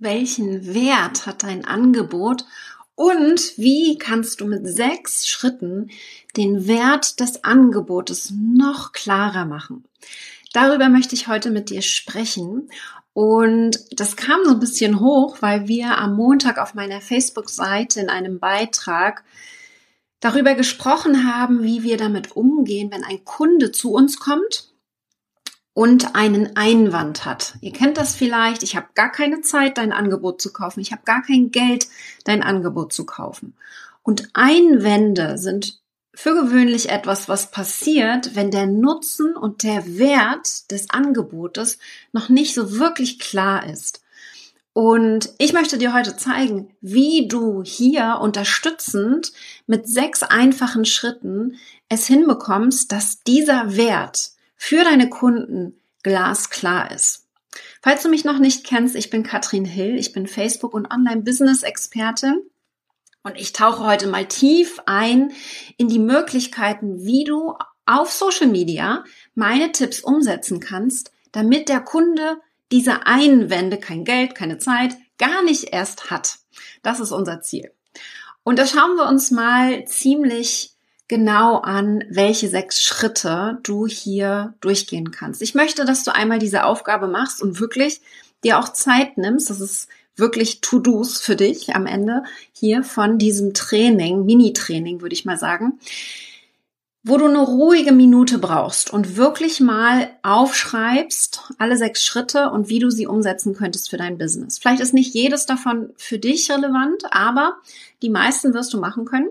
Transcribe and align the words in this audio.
welchen 0.00 0.74
Wert 0.74 1.26
hat 1.26 1.42
dein 1.42 1.64
Angebot 1.64 2.44
und 2.94 3.56
wie 3.56 3.96
kannst 3.98 4.40
du 4.40 4.46
mit 4.46 4.66
sechs 4.66 5.28
Schritten 5.28 5.90
den 6.36 6.66
Wert 6.66 7.20
des 7.20 7.44
Angebotes 7.44 8.32
noch 8.36 8.92
klarer 8.92 9.44
machen. 9.44 9.84
Darüber 10.52 10.88
möchte 10.88 11.14
ich 11.14 11.28
heute 11.28 11.50
mit 11.50 11.70
dir 11.70 11.82
sprechen. 11.82 12.68
Und 13.12 13.78
das 13.92 14.16
kam 14.16 14.40
so 14.44 14.52
ein 14.52 14.60
bisschen 14.60 15.00
hoch, 15.00 15.38
weil 15.40 15.68
wir 15.68 15.98
am 15.98 16.14
Montag 16.14 16.58
auf 16.58 16.74
meiner 16.74 17.00
Facebook-Seite 17.00 18.00
in 18.00 18.08
einem 18.08 18.38
Beitrag 18.38 19.24
darüber 20.20 20.54
gesprochen 20.54 21.32
haben, 21.32 21.62
wie 21.62 21.82
wir 21.82 21.96
damit 21.96 22.36
umgehen, 22.36 22.90
wenn 22.92 23.04
ein 23.04 23.24
Kunde 23.24 23.72
zu 23.72 23.92
uns 23.92 24.18
kommt 24.18 24.69
und 25.72 26.14
einen 26.16 26.56
Einwand 26.56 27.24
hat. 27.24 27.54
Ihr 27.60 27.72
kennt 27.72 27.96
das 27.96 28.14
vielleicht, 28.14 28.62
ich 28.62 28.76
habe 28.76 28.88
gar 28.94 29.10
keine 29.10 29.40
Zeit, 29.40 29.78
dein 29.78 29.92
Angebot 29.92 30.42
zu 30.42 30.52
kaufen, 30.52 30.80
ich 30.80 30.92
habe 30.92 31.02
gar 31.04 31.22
kein 31.22 31.50
Geld, 31.50 31.86
dein 32.24 32.42
Angebot 32.42 32.92
zu 32.92 33.06
kaufen. 33.06 33.54
Und 34.02 34.30
Einwände 34.34 35.38
sind 35.38 35.80
für 36.12 36.34
gewöhnlich 36.34 36.90
etwas, 36.90 37.28
was 37.28 37.50
passiert, 37.50 38.34
wenn 38.34 38.50
der 38.50 38.66
Nutzen 38.66 39.36
und 39.36 39.62
der 39.62 39.98
Wert 39.98 40.70
des 40.70 40.90
Angebotes 40.90 41.78
noch 42.12 42.28
nicht 42.28 42.54
so 42.54 42.78
wirklich 42.78 43.18
klar 43.18 43.66
ist. 43.66 44.02
Und 44.72 45.30
ich 45.38 45.52
möchte 45.52 45.78
dir 45.78 45.94
heute 45.94 46.16
zeigen, 46.16 46.70
wie 46.80 47.26
du 47.26 47.62
hier 47.62 48.18
unterstützend 48.20 49.32
mit 49.66 49.88
sechs 49.88 50.22
einfachen 50.22 50.84
Schritten 50.84 51.56
es 51.88 52.06
hinbekommst, 52.06 52.92
dass 52.92 53.22
dieser 53.22 53.76
Wert 53.76 54.32
für 54.62 54.84
deine 54.84 55.08
Kunden 55.08 55.80
glasklar 56.02 56.90
ist. 56.90 57.26
Falls 57.80 58.02
du 58.02 58.10
mich 58.10 58.26
noch 58.26 58.38
nicht 58.38 58.62
kennst, 58.62 58.94
ich 58.94 59.08
bin 59.08 59.22
Katrin 59.22 59.64
Hill, 59.64 59.98
ich 59.98 60.12
bin 60.12 60.26
Facebook- 60.26 60.74
und 60.74 60.92
Online-Business-Expertin 60.92 62.42
und 63.22 63.40
ich 63.40 63.54
tauche 63.54 63.86
heute 63.86 64.06
mal 64.06 64.26
tief 64.26 64.78
ein 64.84 65.32
in 65.78 65.88
die 65.88 65.98
Möglichkeiten, 65.98 67.06
wie 67.06 67.24
du 67.24 67.54
auf 67.86 68.12
Social 68.12 68.48
Media 68.48 69.02
meine 69.34 69.72
Tipps 69.72 70.00
umsetzen 70.00 70.60
kannst, 70.60 71.10
damit 71.32 71.70
der 71.70 71.80
Kunde 71.80 72.36
diese 72.70 73.06
Einwände, 73.06 73.78
kein 73.78 74.04
Geld, 74.04 74.34
keine 74.34 74.58
Zeit, 74.58 74.94
gar 75.16 75.42
nicht 75.42 75.72
erst 75.72 76.10
hat. 76.10 76.36
Das 76.82 77.00
ist 77.00 77.12
unser 77.12 77.40
Ziel. 77.40 77.72
Und 78.42 78.58
da 78.58 78.66
schauen 78.66 78.96
wir 78.96 79.08
uns 79.08 79.30
mal 79.30 79.86
ziemlich 79.86 80.69
genau 81.10 81.56
an, 81.56 82.04
welche 82.08 82.48
sechs 82.48 82.84
Schritte 82.84 83.58
du 83.64 83.88
hier 83.88 84.54
durchgehen 84.60 85.10
kannst. 85.10 85.42
Ich 85.42 85.56
möchte, 85.56 85.84
dass 85.84 86.04
du 86.04 86.14
einmal 86.14 86.38
diese 86.38 86.62
Aufgabe 86.62 87.08
machst 87.08 87.42
und 87.42 87.58
wirklich 87.58 88.00
dir 88.44 88.60
auch 88.60 88.68
Zeit 88.68 89.18
nimmst. 89.18 89.50
Das 89.50 89.60
ist 89.60 89.88
wirklich 90.14 90.60
To-Dos 90.60 91.20
für 91.20 91.34
dich 91.34 91.74
am 91.74 91.86
Ende 91.86 92.22
hier 92.52 92.84
von 92.84 93.18
diesem 93.18 93.54
Training, 93.54 94.24
Mini-Training 94.24 95.00
würde 95.00 95.14
ich 95.14 95.24
mal 95.24 95.36
sagen, 95.36 95.80
wo 97.02 97.18
du 97.18 97.26
eine 97.26 97.40
ruhige 97.40 97.90
Minute 97.90 98.38
brauchst 98.38 98.92
und 98.92 99.16
wirklich 99.16 99.58
mal 99.58 100.10
aufschreibst, 100.22 101.54
alle 101.58 101.76
sechs 101.76 102.04
Schritte 102.04 102.50
und 102.50 102.68
wie 102.68 102.78
du 102.78 102.88
sie 102.88 103.08
umsetzen 103.08 103.56
könntest 103.56 103.90
für 103.90 103.96
dein 103.96 104.16
Business. 104.16 104.58
Vielleicht 104.58 104.82
ist 104.82 104.94
nicht 104.94 105.12
jedes 105.12 105.44
davon 105.44 105.90
für 105.96 106.20
dich 106.20 106.48
relevant, 106.52 107.02
aber 107.10 107.56
die 108.00 108.10
meisten 108.10 108.54
wirst 108.54 108.72
du 108.74 108.78
machen 108.78 109.06
können. 109.06 109.28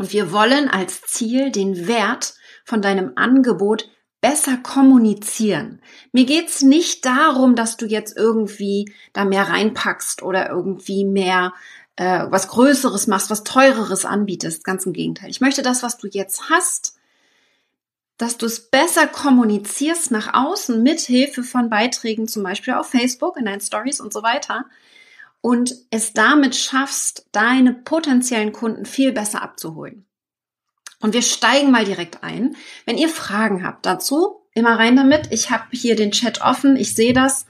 Und 0.00 0.14
wir 0.14 0.32
wollen 0.32 0.70
als 0.70 1.02
Ziel 1.02 1.50
den 1.50 1.86
Wert 1.86 2.32
von 2.64 2.80
deinem 2.80 3.12
Angebot 3.16 3.90
besser 4.22 4.56
kommunizieren. 4.56 5.82
Mir 6.12 6.24
geht's 6.24 6.62
nicht 6.62 7.04
darum, 7.04 7.54
dass 7.54 7.76
du 7.76 7.84
jetzt 7.84 8.16
irgendwie 8.16 8.90
da 9.12 9.26
mehr 9.26 9.50
reinpackst 9.50 10.22
oder 10.22 10.48
irgendwie 10.48 11.04
mehr 11.04 11.52
äh, 11.96 12.24
was 12.30 12.48
Größeres 12.48 13.08
machst, 13.08 13.28
was 13.28 13.44
Teureres 13.44 14.06
anbietest. 14.06 14.64
Ganz 14.64 14.86
im 14.86 14.94
Gegenteil. 14.94 15.28
Ich 15.28 15.42
möchte 15.42 15.60
das, 15.60 15.82
was 15.82 15.98
du 15.98 16.06
jetzt 16.06 16.48
hast, 16.48 16.96
dass 18.16 18.38
du 18.38 18.46
es 18.46 18.70
besser 18.70 19.06
kommunizierst 19.06 20.10
nach 20.12 20.32
außen 20.32 20.82
mit 20.82 21.00
Hilfe 21.00 21.42
von 21.42 21.68
Beiträgen, 21.68 22.26
zum 22.26 22.42
Beispiel 22.42 22.72
auf 22.72 22.88
Facebook, 22.88 23.36
in 23.36 23.44
deinen 23.44 23.60
Stories 23.60 24.00
und 24.00 24.14
so 24.14 24.22
weiter, 24.22 24.64
und 25.40 25.74
es 25.90 26.12
damit 26.12 26.54
schaffst, 26.54 27.26
deine 27.32 27.72
potenziellen 27.72 28.52
Kunden 28.52 28.84
viel 28.84 29.12
besser 29.12 29.42
abzuholen. 29.42 30.06
Und 31.00 31.14
wir 31.14 31.22
steigen 31.22 31.70
mal 31.70 31.84
direkt 31.84 32.22
ein. 32.22 32.56
Wenn 32.84 32.98
ihr 32.98 33.08
Fragen 33.08 33.64
habt 33.64 33.86
dazu, 33.86 34.40
immer 34.54 34.78
rein 34.78 34.96
damit. 34.96 35.28
Ich 35.30 35.50
habe 35.50 35.64
hier 35.72 35.96
den 35.96 36.12
Chat 36.12 36.42
offen, 36.42 36.76
ich 36.76 36.94
sehe 36.94 37.14
das 37.14 37.46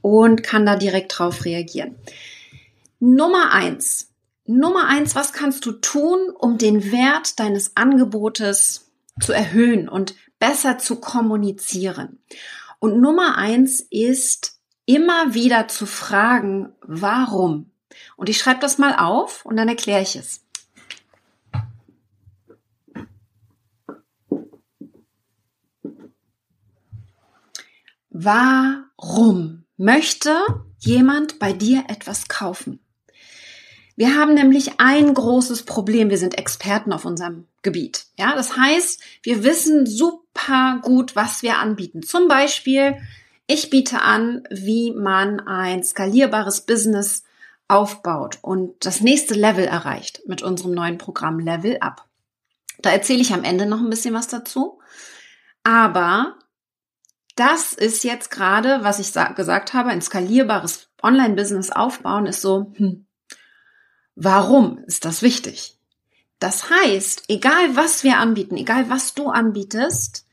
und 0.00 0.42
kann 0.42 0.66
da 0.66 0.76
direkt 0.76 1.18
drauf 1.18 1.44
reagieren. 1.44 1.96
Nummer 3.00 3.52
eins. 3.52 4.08
Nummer 4.44 4.86
eins, 4.86 5.14
was 5.14 5.32
kannst 5.32 5.66
du 5.66 5.72
tun, 5.72 6.30
um 6.38 6.58
den 6.58 6.92
Wert 6.92 7.38
deines 7.40 7.76
Angebotes 7.76 8.90
zu 9.20 9.32
erhöhen 9.32 9.88
und 9.88 10.14
besser 10.38 10.78
zu 10.78 11.00
kommunizieren? 11.00 12.18
Und 12.78 13.00
Nummer 13.00 13.36
eins 13.36 13.80
ist 13.80 14.60
immer 14.92 15.32
wieder 15.32 15.68
zu 15.68 15.86
fragen, 15.86 16.72
warum? 16.82 17.70
Und 18.16 18.28
ich 18.28 18.38
schreibe 18.38 18.60
das 18.60 18.78
mal 18.78 18.96
auf 18.96 19.44
und 19.46 19.56
dann 19.56 19.68
erkläre 19.68 20.02
ich 20.02 20.16
es. 20.16 20.44
Warum 28.10 29.64
möchte 29.78 30.36
jemand 30.78 31.38
bei 31.38 31.54
dir 31.54 31.84
etwas 31.88 32.28
kaufen? 32.28 32.78
Wir 33.96 34.14
haben 34.14 34.34
nämlich 34.34 34.78
ein 34.78 35.14
großes 35.14 35.62
Problem. 35.64 36.10
Wir 36.10 36.18
sind 36.18 36.36
Experten 36.36 36.92
auf 36.92 37.04
unserem 37.04 37.46
Gebiet. 37.62 38.06
Ja, 38.18 38.34
das 38.34 38.56
heißt, 38.56 39.00
wir 39.22 39.44
wissen 39.44 39.86
super 39.86 40.80
gut, 40.82 41.16
was 41.16 41.42
wir 41.42 41.58
anbieten. 41.58 42.02
Zum 42.02 42.28
Beispiel 42.28 42.96
ich 43.52 43.70
biete 43.70 44.00
an, 44.00 44.44
wie 44.50 44.92
man 44.92 45.40
ein 45.40 45.84
skalierbares 45.84 46.62
Business 46.62 47.24
aufbaut 47.68 48.38
und 48.42 48.84
das 48.84 49.00
nächste 49.00 49.34
Level 49.34 49.64
erreicht 49.64 50.22
mit 50.26 50.42
unserem 50.42 50.72
neuen 50.72 50.98
Programm 50.98 51.38
Level 51.38 51.78
Up. 51.80 52.06
Da 52.80 52.90
erzähle 52.90 53.20
ich 53.20 53.32
am 53.32 53.44
Ende 53.44 53.66
noch 53.66 53.80
ein 53.80 53.90
bisschen 53.90 54.14
was 54.14 54.28
dazu. 54.28 54.80
Aber 55.62 56.38
das 57.36 57.72
ist 57.72 58.04
jetzt 58.04 58.30
gerade, 58.30 58.82
was 58.82 58.98
ich 58.98 59.12
gesagt 59.34 59.72
habe, 59.72 59.90
ein 59.90 60.02
skalierbares 60.02 60.88
Online-Business 61.02 61.70
aufbauen, 61.70 62.26
ist 62.26 62.42
so, 62.42 62.72
hm, 62.76 63.06
warum 64.14 64.78
ist 64.86 65.04
das 65.04 65.22
wichtig? 65.22 65.78
Das 66.38 66.70
heißt, 66.70 67.24
egal 67.28 67.76
was 67.76 68.02
wir 68.02 68.18
anbieten, 68.18 68.56
egal 68.56 68.90
was 68.90 69.14
du 69.14 69.28
anbietest, 69.28 70.26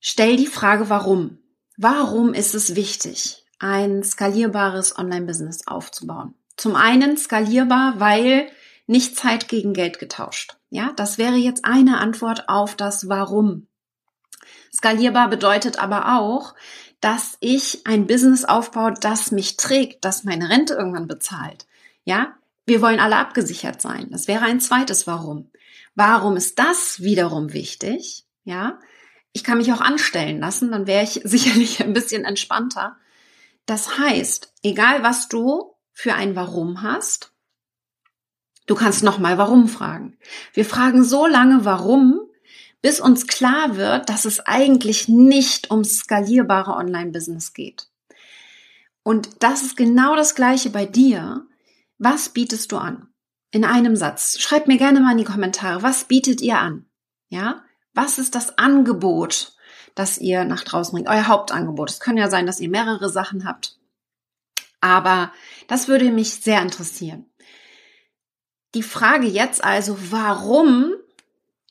stell 0.00 0.36
die 0.36 0.46
Frage, 0.46 0.88
warum. 0.88 1.38
Warum 1.76 2.34
ist 2.34 2.54
es 2.54 2.76
wichtig, 2.76 3.44
ein 3.58 4.02
skalierbares 4.02 4.96
Online-Business 4.96 5.66
aufzubauen? 5.66 6.34
Zum 6.56 6.76
einen 6.76 7.16
skalierbar, 7.16 7.98
weil 7.98 8.48
nicht 8.86 9.16
Zeit 9.16 9.48
gegen 9.48 9.72
Geld 9.72 9.98
getauscht. 9.98 10.56
Ja, 10.70 10.92
das 10.94 11.18
wäre 11.18 11.36
jetzt 11.36 11.64
eine 11.64 11.98
Antwort 11.98 12.48
auf 12.48 12.76
das 12.76 13.08
Warum. 13.08 13.66
Skalierbar 14.72 15.28
bedeutet 15.28 15.78
aber 15.78 16.18
auch, 16.18 16.54
dass 17.00 17.36
ich 17.40 17.86
ein 17.86 18.06
Business 18.06 18.44
aufbaue, 18.44 18.94
das 19.00 19.30
mich 19.30 19.56
trägt, 19.56 20.04
das 20.04 20.24
meine 20.24 20.48
Rente 20.48 20.74
irgendwann 20.74 21.08
bezahlt. 21.08 21.66
Ja, 22.04 22.34
wir 22.66 22.80
wollen 22.80 23.00
alle 23.00 23.16
abgesichert 23.16 23.82
sein. 23.82 24.08
Das 24.10 24.28
wäre 24.28 24.44
ein 24.44 24.60
zweites 24.60 25.06
Warum. 25.06 25.50
Warum 25.94 26.36
ist 26.36 26.58
das 26.58 27.02
wiederum 27.02 27.52
wichtig? 27.52 28.24
Ja, 28.44 28.78
ich 29.34 29.44
kann 29.44 29.58
mich 29.58 29.70
auch 29.72 29.82
anstellen 29.82 30.40
lassen, 30.40 30.70
dann 30.70 30.86
wäre 30.86 31.04
ich 31.04 31.20
sicherlich 31.24 31.82
ein 31.82 31.92
bisschen 31.92 32.24
entspannter. 32.24 32.96
Das 33.66 33.98
heißt, 33.98 34.54
egal 34.62 35.02
was 35.02 35.28
du 35.28 35.74
für 35.92 36.14
ein 36.14 36.34
Warum 36.36 36.82
hast, 36.82 37.32
du 38.66 38.74
kannst 38.74 39.02
nochmal 39.02 39.36
Warum 39.36 39.68
fragen. 39.68 40.16
Wir 40.54 40.64
fragen 40.64 41.04
so 41.04 41.26
lange 41.26 41.64
Warum, 41.64 42.20
bis 42.80 43.00
uns 43.00 43.26
klar 43.26 43.76
wird, 43.76 44.08
dass 44.08 44.24
es 44.24 44.40
eigentlich 44.40 45.08
nicht 45.08 45.70
ums 45.70 45.98
skalierbare 45.98 46.72
Online-Business 46.72 47.54
geht. 47.54 47.88
Und 49.02 49.42
das 49.42 49.62
ist 49.62 49.76
genau 49.76 50.16
das 50.16 50.34
Gleiche 50.34 50.70
bei 50.70 50.86
dir. 50.86 51.46
Was 51.98 52.28
bietest 52.28 52.72
du 52.72 52.76
an? 52.76 53.08
In 53.50 53.64
einem 53.64 53.96
Satz. 53.96 54.38
Schreibt 54.38 54.68
mir 54.68 54.76
gerne 54.76 55.00
mal 55.00 55.12
in 55.12 55.18
die 55.18 55.24
Kommentare, 55.24 55.82
was 55.82 56.04
bietet 56.04 56.40
ihr 56.40 56.58
an? 56.58 56.86
Ja? 57.28 57.64
Was 57.94 58.18
ist 58.18 58.34
das 58.34 58.58
Angebot, 58.58 59.52
das 59.94 60.18
ihr 60.18 60.44
nach 60.44 60.64
draußen 60.64 60.92
bringt? 60.92 61.08
Euer 61.08 61.28
Hauptangebot. 61.28 61.90
Es 61.90 62.00
kann 62.00 62.16
ja 62.16 62.28
sein, 62.28 62.46
dass 62.46 62.60
ihr 62.60 62.68
mehrere 62.68 63.08
Sachen 63.08 63.46
habt. 63.46 63.78
Aber 64.80 65.32
das 65.68 65.88
würde 65.88 66.10
mich 66.10 66.34
sehr 66.34 66.60
interessieren. 66.60 67.26
Die 68.74 68.82
Frage 68.82 69.26
jetzt 69.26 69.62
also, 69.64 69.96
warum 70.10 70.92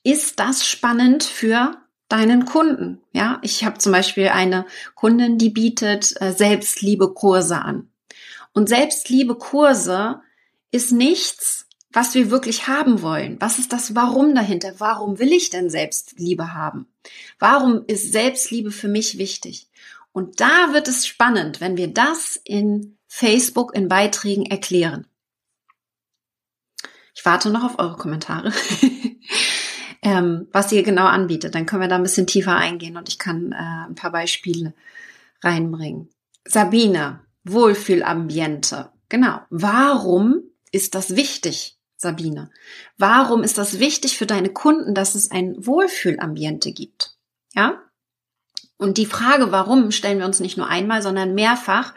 ist 0.04 0.40
das 0.40 0.66
spannend 0.66 1.24
für 1.24 1.78
deinen 2.08 2.46
Kunden? 2.46 3.02
Ja, 3.12 3.40
ich 3.42 3.66
habe 3.66 3.78
zum 3.78 3.92
Beispiel 3.92 4.30
eine 4.30 4.66
Kundin, 4.96 5.38
die 5.38 5.50
bietet 5.50 6.20
äh, 6.22 6.32
Selbstliebe-Kurse 6.32 7.62
an. 7.62 7.90
Und 8.54 8.70
Selbstliebe-Kurse 8.70 10.22
ist 10.72 10.92
nichts, 10.92 11.68
was 11.94 12.16
wir 12.16 12.32
wirklich 12.32 12.68
haben 12.68 13.02
wollen. 13.02 13.38
Was 13.40 13.60
ist 13.60 13.72
das 13.72 13.96
Warum 13.96 14.34
dahinter? 14.36 14.74
Warum 14.80 15.20
will 15.20 15.32
ich 15.32 15.52
denn 15.52 15.70
Selbstliebe 15.70 16.54
haben? 16.54 16.88
Warum 17.40 17.84
ist 17.86 18.12
Selbstliebe 18.12 18.72
für 18.72 18.88
mich 18.88 19.18
wichtig? 19.20 19.70
Und 20.12 20.42
da 20.42 20.74
wird 20.74 20.88
es 20.88 21.08
spannend, 21.08 21.62
wenn 21.62 21.78
wir 21.78 21.88
das 21.88 22.40
in 22.44 22.98
Facebook 23.08 23.76
in 23.76 23.88
Beiträgen 23.88 24.46
erklären. 24.46 25.08
Ich 27.16 27.24
warte 27.26 27.52
noch 27.52 27.64
auf 27.64 27.80
eure 27.80 27.96
Kommentare, 27.96 28.52
ähm, 30.02 30.48
was 30.52 30.72
ihr 30.72 30.82
genau 30.82 31.06
anbietet. 31.06 31.54
Dann 31.54 31.68
können 31.68 31.84
wir 31.84 31.88
da 31.88 31.96
ein 31.96 32.04
bisschen 32.04 32.28
tiefer 32.28 32.56
eingehen 32.56 32.98
und 32.98 33.08
ich 33.08 33.20
kann 33.20 33.52
äh, 33.52 33.88
ein 33.88 33.96
paar 33.96 34.12
Beispiele 34.12 34.74
reinbringen. 35.42 36.10
Sabine, 36.46 37.22
Wohlfühlambiente. 37.44 38.90
Genau. 39.10 39.42
Warum 39.50 40.42
ist 40.72 40.96
das 40.96 41.16
wichtig, 41.16 41.78
Sabine? 42.04 42.52
Warum 42.98 43.42
ist 43.44 43.58
das 43.58 43.80
wichtig 43.80 44.18
für 44.18 44.28
deine 44.28 44.50
Kunden, 44.50 44.94
dass 44.94 45.16
es 45.16 45.32
ein 45.32 45.56
Wohlfühlambiente 45.58 46.72
gibt? 46.72 47.18
Ja? 47.54 47.82
Und 48.78 48.98
die 48.98 49.08
Frage, 49.08 49.52
warum, 49.52 49.92
stellen 49.92 50.20
wir 50.20 50.26
uns 50.26 50.40
nicht 50.40 50.58
nur 50.58 50.68
einmal, 50.68 51.02
sondern 51.02 51.34
mehrfach. 51.34 51.96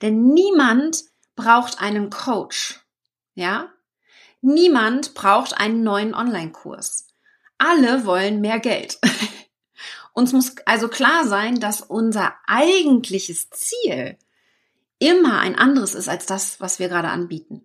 Denn 0.00 0.28
niemand 0.28 1.04
braucht 1.36 1.80
einen 1.80 2.10
Coach. 2.10 2.80
Ja? 3.34 3.70
Niemand 4.40 5.14
braucht 5.14 5.56
einen 5.56 5.84
neuen 5.84 6.14
Online-Kurs. 6.14 7.06
Alle 7.58 8.04
wollen 8.04 8.40
mehr 8.40 8.58
Geld. 8.58 8.98
Uns 10.14 10.32
muss 10.32 10.56
also 10.66 10.88
klar 10.88 11.26
sein, 11.26 11.60
dass 11.60 11.80
unser 11.80 12.34
eigentliches 12.46 13.48
Ziel 13.50 14.18
immer 14.98 15.38
ein 15.40 15.56
anderes 15.56 15.94
ist 15.94 16.08
als 16.08 16.26
das, 16.26 16.60
was 16.60 16.78
wir 16.78 16.88
gerade 16.88 17.08
anbieten. 17.08 17.64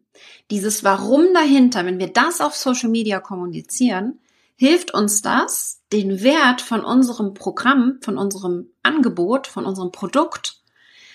Dieses 0.51 0.83
Warum 0.83 1.33
dahinter, 1.33 1.85
wenn 1.85 1.99
wir 1.99 2.11
das 2.11 2.41
auf 2.41 2.55
Social 2.55 2.89
Media 2.89 3.19
kommunizieren, 3.19 4.19
hilft 4.55 4.93
uns 4.93 5.21
das, 5.21 5.81
den 5.93 6.21
Wert 6.23 6.61
von 6.61 6.83
unserem 6.83 7.33
Programm, 7.33 7.99
von 8.01 8.17
unserem 8.17 8.69
Angebot, 8.83 9.47
von 9.47 9.65
unserem 9.65 9.91
Produkt 9.91 10.61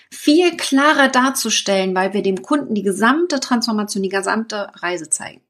viel 0.09 0.55
klarer 0.57 1.09
darzustellen, 1.09 1.95
weil 1.95 2.13
wir 2.13 2.21
dem 2.21 2.41
Kunden 2.41 2.75
die 2.75 2.83
gesamte 2.83 3.39
Transformation, 3.39 4.03
die 4.03 4.09
gesamte 4.09 4.71
Reise 4.75 5.09
zeigen. 5.09 5.41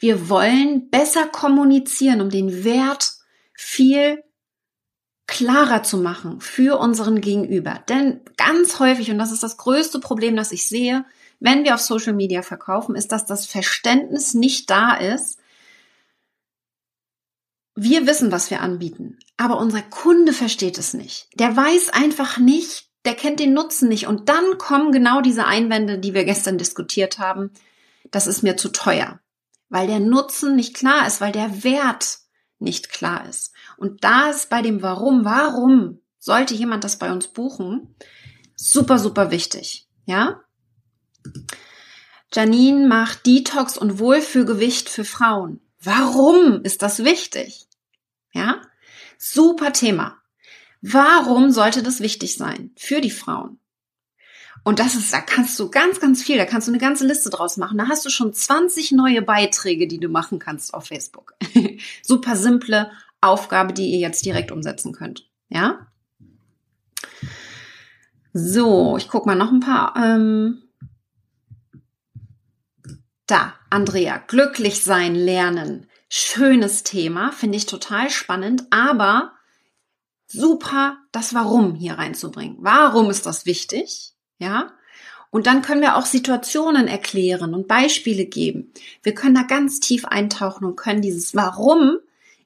Wir 0.00 0.28
wollen 0.28 0.90
besser 0.90 1.26
kommunizieren, 1.26 2.20
um 2.20 2.30
den 2.30 2.64
Wert 2.64 3.14
viel 3.52 4.22
klarer 5.26 5.82
zu 5.82 5.98
machen 5.98 6.40
für 6.40 6.78
unseren 6.78 7.20
Gegenüber. 7.20 7.82
Denn 7.88 8.20
ganz 8.36 8.78
häufig, 8.78 9.10
und 9.10 9.18
das 9.18 9.32
ist 9.32 9.42
das 9.42 9.58
größte 9.58 10.00
Problem, 10.00 10.36
das 10.36 10.52
ich 10.52 10.66
sehe, 10.66 11.04
wenn 11.40 11.64
wir 11.64 11.74
auf 11.74 11.80
Social 11.80 12.12
Media 12.12 12.42
verkaufen, 12.42 12.94
ist, 12.94 13.12
dass 13.12 13.26
das 13.26 13.46
Verständnis 13.46 14.34
nicht 14.34 14.70
da 14.70 14.94
ist. 14.94 15.38
Wir 17.74 18.06
wissen, 18.06 18.32
was 18.32 18.50
wir 18.50 18.60
anbieten, 18.60 19.18
aber 19.36 19.58
unser 19.58 19.82
Kunde 19.82 20.32
versteht 20.32 20.78
es 20.78 20.94
nicht. 20.94 21.28
Der 21.34 21.56
weiß 21.56 21.90
einfach 21.90 22.38
nicht, 22.38 22.88
der 23.04 23.14
kennt 23.14 23.38
den 23.38 23.54
Nutzen 23.54 23.88
nicht. 23.88 24.08
Und 24.08 24.28
dann 24.28 24.58
kommen 24.58 24.90
genau 24.90 25.20
diese 25.20 25.46
Einwände, 25.46 25.98
die 25.98 26.12
wir 26.12 26.24
gestern 26.24 26.58
diskutiert 26.58 27.18
haben. 27.18 27.52
Das 28.10 28.26
ist 28.26 28.42
mir 28.42 28.56
zu 28.56 28.70
teuer 28.70 29.20
weil 29.68 29.86
der 29.86 30.00
Nutzen 30.00 30.56
nicht 30.56 30.74
klar 30.74 31.06
ist, 31.06 31.20
weil 31.20 31.32
der 31.32 31.62
Wert 31.64 32.18
nicht 32.58 32.90
klar 32.90 33.28
ist. 33.28 33.52
Und 33.76 34.02
da 34.04 34.30
ist 34.30 34.50
bei 34.50 34.62
dem 34.62 34.82
Warum, 34.82 35.24
warum 35.24 36.00
sollte 36.18 36.54
jemand 36.54 36.84
das 36.84 36.98
bei 36.98 37.12
uns 37.12 37.28
buchen, 37.28 37.94
super, 38.56 38.98
super 38.98 39.30
wichtig. 39.30 39.88
Ja? 40.06 40.40
Janine 42.32 42.86
macht 42.86 43.26
Detox 43.26 43.78
und 43.78 43.98
Wohlfühlgewicht 43.98 44.88
für 44.88 45.04
Frauen. 45.04 45.60
Warum 45.80 46.62
ist 46.62 46.82
das 46.82 47.04
wichtig? 47.04 47.66
Ja? 48.32 48.60
Super 49.16 49.72
Thema. 49.72 50.18
Warum 50.80 51.50
sollte 51.50 51.82
das 51.82 52.00
wichtig 52.00 52.36
sein 52.36 52.70
für 52.76 53.00
die 53.00 53.10
Frauen? 53.10 53.58
Und 54.64 54.80
das 54.80 54.94
ist, 54.94 55.12
da 55.12 55.20
kannst 55.20 55.58
du 55.58 55.70
ganz, 55.70 56.00
ganz 56.00 56.22
viel, 56.22 56.36
da 56.36 56.44
kannst 56.44 56.68
du 56.68 56.72
eine 56.72 56.80
ganze 56.80 57.06
Liste 57.06 57.30
draus 57.30 57.56
machen. 57.56 57.78
Da 57.78 57.88
hast 57.88 58.04
du 58.04 58.10
schon 58.10 58.32
20 58.32 58.92
neue 58.92 59.22
Beiträge, 59.22 59.86
die 59.86 59.98
du 59.98 60.08
machen 60.08 60.38
kannst 60.38 60.74
auf 60.74 60.86
Facebook. 60.86 61.34
Super 62.02 62.36
simple 62.36 62.90
Aufgabe, 63.20 63.72
die 63.72 63.90
ihr 63.90 63.98
jetzt 63.98 64.24
direkt 64.24 64.52
umsetzen 64.52 64.92
könnt. 64.92 65.28
Ja? 65.48 65.86
So, 68.32 68.96
ich 68.96 69.08
guck 69.08 69.26
mal 69.26 69.36
noch 69.36 69.50
ein 69.50 69.60
paar. 69.60 69.94
Ähm 69.96 70.67
da, 73.30 73.54
Andrea, 73.70 74.18
glücklich 74.26 74.82
sein 74.82 75.14
lernen. 75.14 75.86
Schönes 76.08 76.82
Thema, 76.82 77.32
finde 77.32 77.58
ich 77.58 77.66
total 77.66 78.10
spannend, 78.10 78.64
aber 78.70 79.32
super, 80.26 80.98
das 81.12 81.34
Warum 81.34 81.74
hier 81.74 81.94
reinzubringen. 81.94 82.56
Warum 82.60 83.10
ist 83.10 83.26
das 83.26 83.46
wichtig? 83.46 84.12
Ja? 84.38 84.72
Und 85.30 85.46
dann 85.46 85.62
können 85.62 85.82
wir 85.82 85.96
auch 85.96 86.06
Situationen 86.06 86.88
erklären 86.88 87.54
und 87.54 87.68
Beispiele 87.68 88.24
geben. 88.24 88.72
Wir 89.02 89.14
können 89.14 89.34
da 89.34 89.42
ganz 89.42 89.80
tief 89.80 90.06
eintauchen 90.06 90.64
und 90.64 90.76
können 90.76 91.02
dieses 91.02 91.34
Warum 91.34 91.98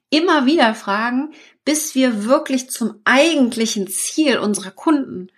immer 0.09 0.45
wieder 0.45 0.75
fragen, 0.75 1.33
bis 1.65 1.95
wir 1.95 2.25
wirklich 2.25 2.69
zum 2.69 2.99
eigentlichen 3.05 3.87
Ziel 3.87 4.37
unserer 4.37 4.71
Kunden 4.71 5.29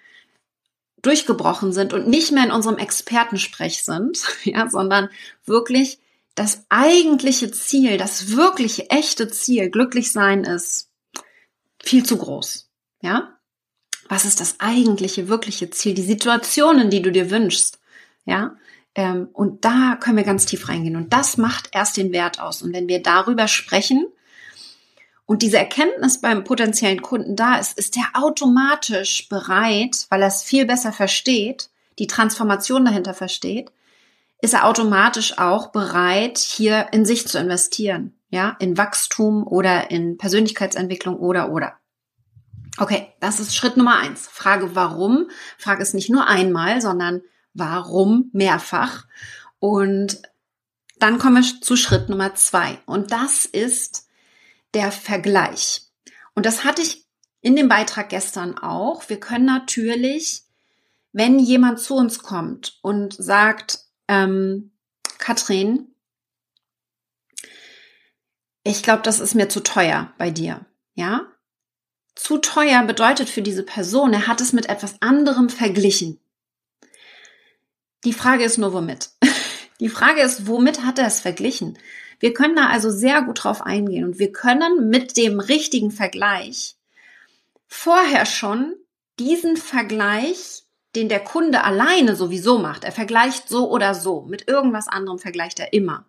durchgebrochen 1.06 1.74
sind 1.74 1.94
und 1.94 2.08
nicht 2.08 2.32
mehr 2.32 2.44
in 2.44 2.52
unserem 2.52 2.78
Expertensprech 2.78 3.84
sind, 3.84 4.24
ja, 4.44 4.70
sondern 4.70 5.10
wirklich 5.46 6.00
das 6.36 6.66
eigentliche 6.70 7.52
Ziel, 7.52 7.98
das 7.98 8.36
wirkliche 8.36 8.90
echte 8.90 9.30
Ziel, 9.30 9.70
glücklich 9.70 10.12
sein 10.12 10.44
ist 10.44 10.90
viel 11.82 12.06
zu 12.06 12.18
groß, 12.18 12.70
ja? 13.02 13.36
was 14.08 14.26
ist 14.26 14.40
das 14.40 14.60
eigentliche, 14.60 15.28
wirkliche 15.28 15.70
Ziel, 15.70 15.94
die 15.94 16.04
Situationen, 16.04 16.90
die 16.90 17.02
du 17.02 17.12
dir 17.12 17.32
wünschst, 17.32 17.80
ja. 18.26 18.56
Ähm, 18.94 19.30
und 19.34 19.66
da 19.66 19.98
können 20.00 20.18
wir 20.18 20.24
ganz 20.24 20.46
tief 20.46 20.70
reingehen. 20.70 20.96
Und 20.96 21.12
das 21.12 21.38
macht 21.38 21.70
erst 21.74 21.98
den 21.98 22.14
Wert 22.14 22.40
aus. 22.40 22.62
Und 22.62 22.74
wenn 22.74 22.88
wir 22.88 23.02
darüber 23.04 23.48
sprechen 23.48 24.08
und 25.26 25.42
diese 25.42 25.58
Erkenntnis 25.58 26.22
beim 26.22 26.44
potenziellen 26.44 27.02
Kunden 27.02 27.36
da 27.36 27.58
ist, 27.58 27.78
ist 27.78 27.98
er 27.98 28.06
automatisch 28.14 29.28
bereit, 29.28 30.06
weil 30.10 30.22
er 30.22 30.28
es 30.28 30.44
viel 30.44 30.66
besser 30.66 30.92
versteht, 30.92 31.70
die 31.98 32.08
Transformation 32.08 32.86
dahinter 32.86 33.14
versteht, 33.14 33.72
ist 34.42 34.54
er 34.54 34.66
automatisch 34.66 35.38
auch 35.40 35.72
bereit, 35.72 36.38
hier 36.38 36.88
in 36.92 37.06
sich 37.06 37.28
zu 37.28 37.40
investieren, 37.40 38.14
ja, 38.30 38.56
in 38.60 38.78
Wachstum 38.78 39.48
oder 39.48 39.90
in 39.90 40.18
Persönlichkeitsentwicklung 40.18 41.18
oder 41.18 41.52
oder. 41.52 41.74
Okay, 42.78 43.08
das 43.22 43.40
ist 43.40 43.56
Schritt 43.56 43.78
Nummer 43.78 43.98
eins. 43.98 44.28
Frage 44.28 44.76
warum. 44.76 45.30
Frage 45.58 45.82
es 45.82 45.94
nicht 45.94 46.10
nur 46.10 46.28
einmal, 46.28 46.82
sondern 46.82 47.22
warum 47.54 48.30
mehrfach. 48.34 49.06
Und 49.60 50.22
dann 51.00 51.18
kommen 51.18 51.38
wir 51.42 51.62
zu 51.62 51.78
Schritt 51.78 52.10
Nummer 52.10 52.36
zwei. 52.36 52.78
Und 52.86 53.12
das 53.12 53.46
ist 53.46 54.05
der 54.76 54.92
Vergleich. 54.92 55.82
Und 56.36 56.46
das 56.46 56.64
hatte 56.64 56.82
ich 56.82 57.06
in 57.42 57.56
dem 57.56 57.68
Beitrag 57.68 58.10
gestern 58.10 58.58
auch. 58.58 59.10
Wir 59.10 59.20
können 59.20 59.46
natürlich, 59.46 60.44
wenn 61.12 61.40
jemand 61.40 61.80
zu 61.80 61.96
uns 61.96 62.20
kommt 62.20 62.78
und 62.82 63.14
sagt, 63.14 63.80
ähm, 64.08 64.72
Katrin, 65.18 65.96
ich 68.64 68.84
glaube, 68.84 69.04
das 69.04 69.20
ist 69.20 69.34
mir 69.34 69.48
zu 69.48 69.62
teuer 69.62 70.14
bei 70.18 70.30
dir. 70.30 70.66
Ja, 70.94 71.32
zu 72.16 72.38
teuer 72.38 72.84
bedeutet 72.84 73.30
für 73.30 73.42
diese 73.42 73.64
Person, 73.64 74.14
er 74.14 74.28
hat 74.28 74.42
es 74.42 74.54
mit 74.54 74.68
etwas 74.70 75.02
anderem 75.02 75.50
verglichen. 75.50 76.20
Die 78.06 78.14
Frage 78.14 78.44
ist 78.44 78.58
nur, 78.58 78.74
womit? 78.74 79.10
Die 79.80 79.90
Frage 79.90 80.22
ist, 80.22 80.48
womit 80.48 80.84
hat 80.84 81.00
er 81.00 81.08
es 81.08 81.20
verglichen? 81.20 81.78
Wir 82.20 82.34
können 82.34 82.56
da 82.56 82.68
also 82.68 82.90
sehr 82.90 83.22
gut 83.22 83.44
drauf 83.44 83.62
eingehen 83.62 84.06
und 84.06 84.20
wir 84.20 84.32
können 84.32 84.90
mit 84.90 85.18
dem 85.18 85.40
richtigen 85.40 85.92
Vergleich 85.92 86.76
vorher 87.68 88.26
schon 88.26 88.76
diesen 89.20 89.58
Vergleich, 89.58 90.64
den 90.96 91.10
der 91.10 91.20
Kunde 91.20 91.64
alleine 91.64 92.16
sowieso 92.16 92.58
macht, 92.58 92.84
er 92.84 92.92
vergleicht 92.92 93.50
so 93.50 93.70
oder 93.70 93.94
so, 93.94 94.22
mit 94.22 94.48
irgendwas 94.48 94.88
anderem 94.88 95.20
vergleicht 95.20 95.60
er 95.60 95.74
immer. 95.74 96.06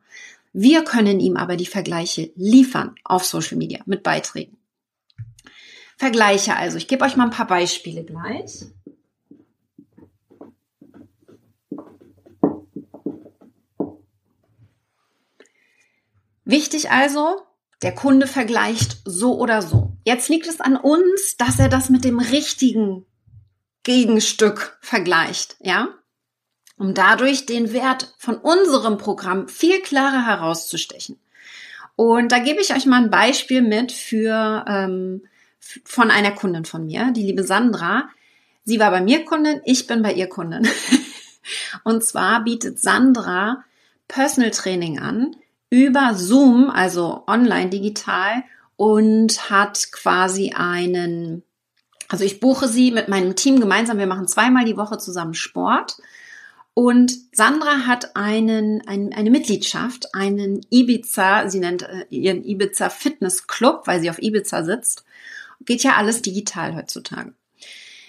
Wir 0.52 0.84
können 0.84 1.20
ihm 1.20 1.36
aber 1.36 1.56
die 1.56 1.66
Vergleiche 1.66 2.30
liefern 2.36 2.94
auf 3.04 3.24
Social 3.24 3.58
Media 3.58 3.80
mit 3.84 4.02
Beiträgen. 4.02 4.56
Vergleiche 5.98 6.56
also. 6.56 6.78
Ich 6.78 6.88
gebe 6.88 7.04
euch 7.04 7.16
mal 7.16 7.24
ein 7.24 7.30
paar 7.30 7.46
Beispiele 7.46 8.04
gleich. 8.04 8.66
Wichtig 16.46 16.92
also, 16.92 17.42
der 17.82 17.92
Kunde 17.92 18.28
vergleicht 18.28 18.98
so 19.04 19.36
oder 19.36 19.62
so. 19.62 19.92
Jetzt 20.04 20.28
liegt 20.28 20.46
es 20.46 20.60
an 20.60 20.76
uns, 20.76 21.36
dass 21.36 21.58
er 21.58 21.68
das 21.68 21.90
mit 21.90 22.04
dem 22.04 22.20
richtigen 22.20 23.04
Gegenstück 23.82 24.78
vergleicht, 24.80 25.56
ja? 25.58 25.88
um 26.78 26.94
dadurch 26.94 27.46
den 27.46 27.72
Wert 27.72 28.14
von 28.16 28.36
unserem 28.36 28.96
Programm 28.96 29.48
viel 29.48 29.80
klarer 29.80 30.24
herauszustechen. 30.24 31.18
Und 31.96 32.30
da 32.30 32.38
gebe 32.38 32.60
ich 32.60 32.72
euch 32.74 32.86
mal 32.86 33.02
ein 33.02 33.10
Beispiel 33.10 33.60
mit 33.60 33.90
für 33.90 34.64
ähm, 34.68 35.22
von 35.84 36.12
einer 36.12 36.30
Kundin 36.30 36.64
von 36.64 36.86
mir, 36.86 37.10
die 37.10 37.22
liebe 37.22 37.42
Sandra. 37.42 38.08
Sie 38.62 38.78
war 38.78 38.92
bei 38.92 39.00
mir 39.00 39.24
Kundin, 39.24 39.62
ich 39.64 39.88
bin 39.88 40.02
bei 40.02 40.12
ihr 40.12 40.28
Kundin. 40.28 40.68
Und 41.84 42.04
zwar 42.04 42.44
bietet 42.44 42.78
Sandra 42.78 43.64
Personal 44.06 44.52
Training 44.52 45.00
an 45.00 45.34
über 45.70 46.14
Zoom, 46.14 46.70
also 46.70 47.24
online 47.26 47.70
digital 47.70 48.44
und 48.76 49.50
hat 49.50 49.90
quasi 49.92 50.52
einen, 50.54 51.42
also 52.08 52.24
ich 52.24 52.40
buche 52.40 52.68
sie 52.68 52.90
mit 52.90 53.08
meinem 53.08 53.36
Team 53.36 53.60
gemeinsam, 53.60 53.98
wir 53.98 54.06
machen 54.06 54.28
zweimal 54.28 54.64
die 54.64 54.76
Woche 54.76 54.98
zusammen 54.98 55.34
Sport. 55.34 55.96
Und 56.74 57.14
Sandra 57.32 57.86
hat 57.86 58.16
einen, 58.16 58.86
ein, 58.86 59.14
eine 59.14 59.30
Mitgliedschaft, 59.30 60.14
einen 60.14 60.60
Ibiza, 60.68 61.48
sie 61.48 61.60
nennt 61.60 61.82
äh, 61.82 62.04
ihren 62.10 62.44
Ibiza 62.44 62.90
Fitness 62.90 63.46
Club, 63.46 63.86
weil 63.86 64.00
sie 64.00 64.10
auf 64.10 64.20
Ibiza 64.20 64.62
sitzt. 64.62 65.04
Geht 65.64 65.82
ja 65.82 65.96
alles 65.96 66.20
digital 66.20 66.76
heutzutage. 66.76 67.32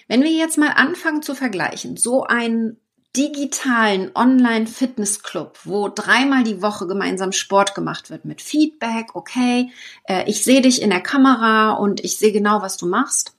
Wenn 0.06 0.22
wir 0.22 0.30
jetzt 0.30 0.58
mal 0.58 0.68
anfangen 0.68 1.22
zu 1.22 1.34
vergleichen, 1.34 1.96
so 1.96 2.24
ein 2.24 2.76
digitalen 3.18 4.12
Online-Fitness-Club, 4.14 5.58
wo 5.64 5.88
dreimal 5.88 6.44
die 6.44 6.62
Woche 6.62 6.86
gemeinsam 6.86 7.32
Sport 7.32 7.74
gemacht 7.74 8.10
wird 8.10 8.24
mit 8.24 8.40
Feedback, 8.40 9.14
okay, 9.14 9.72
äh, 10.04 10.22
ich 10.30 10.44
sehe 10.44 10.60
dich 10.60 10.80
in 10.80 10.90
der 10.90 11.00
Kamera 11.00 11.72
und 11.72 12.04
ich 12.04 12.16
sehe 12.16 12.30
genau, 12.30 12.62
was 12.62 12.76
du 12.76 12.86
machst. 12.86 13.34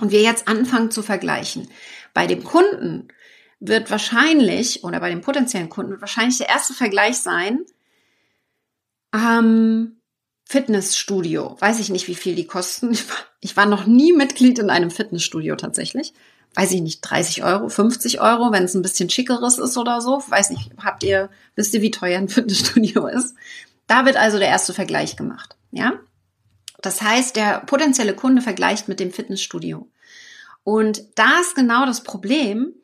Und 0.00 0.12
wir 0.12 0.20
jetzt 0.20 0.48
anfangen 0.48 0.90
zu 0.90 1.02
vergleichen. 1.02 1.68
Bei 2.12 2.26
dem 2.26 2.44
Kunden 2.44 3.08
wird 3.58 3.90
wahrscheinlich, 3.90 4.84
oder 4.84 5.00
bei 5.00 5.08
dem 5.08 5.22
potenziellen 5.22 5.70
Kunden 5.70 5.92
wird 5.92 6.02
wahrscheinlich 6.02 6.36
der 6.36 6.50
erste 6.50 6.74
Vergleich 6.74 7.16
sein, 7.16 7.64
ähm, 9.14 10.00
Fitnessstudio. 10.44 11.56
Weiß 11.58 11.80
ich 11.80 11.88
nicht, 11.88 12.06
wie 12.06 12.14
viel 12.14 12.34
die 12.34 12.46
kosten. 12.46 12.92
Ich 12.92 13.08
war, 13.08 13.16
ich 13.40 13.56
war 13.56 13.66
noch 13.66 13.86
nie 13.86 14.12
Mitglied 14.12 14.58
in 14.58 14.68
einem 14.68 14.90
Fitnessstudio 14.90 15.56
tatsächlich 15.56 16.12
weiß 16.54 16.72
ich 16.72 16.80
nicht, 16.80 17.00
30 17.00 17.44
Euro, 17.44 17.68
50 17.68 18.20
Euro, 18.20 18.52
wenn 18.52 18.64
es 18.64 18.74
ein 18.74 18.82
bisschen 18.82 19.10
schickeres 19.10 19.58
ist 19.58 19.76
oder 19.76 20.00
so. 20.00 20.22
Weiß 20.28 20.50
nicht, 20.50 20.70
habt 20.82 21.02
ihr, 21.02 21.28
wisst 21.56 21.74
ihr, 21.74 21.82
wie 21.82 21.90
teuer 21.90 22.18
ein 22.18 22.28
Fitnessstudio 22.30 23.06
ist? 23.08 23.34
Da 23.86 24.06
wird 24.06 24.16
also 24.16 24.38
der 24.38 24.48
erste 24.48 24.72
Vergleich 24.72 25.16
gemacht, 25.16 25.56
ja? 25.70 25.94
Das 26.80 27.02
heißt, 27.02 27.36
der 27.36 27.60
potenzielle 27.60 28.14
Kunde 28.14 28.42
vergleicht 28.42 28.88
mit 28.88 29.00
dem 29.00 29.10
Fitnessstudio. 29.10 29.88
Und 30.64 31.02
da 31.14 31.40
ist 31.40 31.54
genau 31.54 31.86
das 31.86 32.02
Problem, 32.02 32.74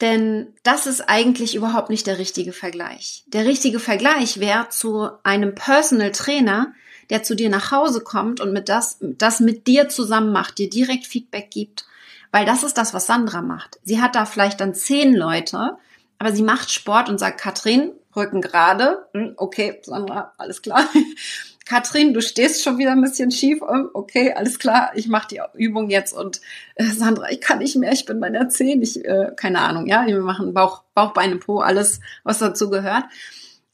denn 0.00 0.52
das 0.62 0.86
ist 0.86 1.02
eigentlich 1.02 1.54
überhaupt 1.54 1.90
nicht 1.90 2.06
der 2.06 2.18
richtige 2.18 2.52
Vergleich. 2.52 3.24
Der 3.26 3.44
richtige 3.44 3.80
Vergleich 3.80 4.40
wäre 4.40 4.68
zu 4.70 5.10
einem 5.24 5.54
Personal 5.54 6.12
Trainer, 6.12 6.74
der 7.10 7.22
zu 7.22 7.34
dir 7.34 7.48
nach 7.48 7.70
Hause 7.70 8.00
kommt 8.00 8.40
und 8.40 8.52
mit 8.52 8.68
das, 8.68 8.98
das 9.00 9.40
mit 9.40 9.66
dir 9.66 9.88
zusammen 9.88 10.32
macht, 10.32 10.58
dir 10.58 10.70
direkt 10.70 11.06
Feedback 11.06 11.50
gibt 11.50 11.86
weil 12.34 12.46
das 12.46 12.64
ist 12.64 12.76
das, 12.78 12.92
was 12.92 13.06
Sandra 13.06 13.42
macht. 13.42 13.78
Sie 13.84 14.02
hat 14.02 14.16
da 14.16 14.26
vielleicht 14.26 14.60
dann 14.60 14.74
zehn 14.74 15.14
Leute, 15.14 15.78
aber 16.18 16.32
sie 16.32 16.42
macht 16.42 16.68
Sport 16.68 17.08
und 17.08 17.20
sagt, 17.20 17.40
Katrin, 17.40 17.92
Rücken 18.16 18.40
gerade. 18.40 19.06
Hm, 19.12 19.34
okay, 19.36 19.80
Sandra, 19.84 20.32
alles 20.36 20.60
klar. 20.60 20.84
Katrin, 21.64 22.12
du 22.12 22.20
stehst 22.20 22.64
schon 22.64 22.76
wieder 22.76 22.90
ein 22.90 23.02
bisschen 23.02 23.30
schief. 23.30 23.60
Hm, 23.60 23.88
okay, 23.94 24.32
alles 24.32 24.58
klar, 24.58 24.90
ich 24.96 25.06
mache 25.06 25.28
die 25.28 25.40
Übung 25.54 25.90
jetzt 25.90 26.12
und 26.12 26.40
äh, 26.74 26.86
Sandra, 26.86 27.30
ich 27.30 27.40
kann 27.40 27.58
nicht 27.58 27.76
mehr, 27.76 27.92
ich 27.92 28.04
bin 28.04 28.18
bei 28.18 28.30
der 28.30 28.48
10, 28.48 28.82
ich, 28.82 29.04
äh, 29.04 29.30
keine 29.36 29.60
Ahnung, 29.60 29.86
ja, 29.86 30.04
wir 30.04 30.18
machen 30.18 30.54
Bauch, 30.54 30.82
Bauch, 30.92 31.12
Beine, 31.12 31.36
Po, 31.36 31.60
alles, 31.60 32.00
was 32.24 32.40
dazu 32.40 32.68
gehört. 32.68 33.04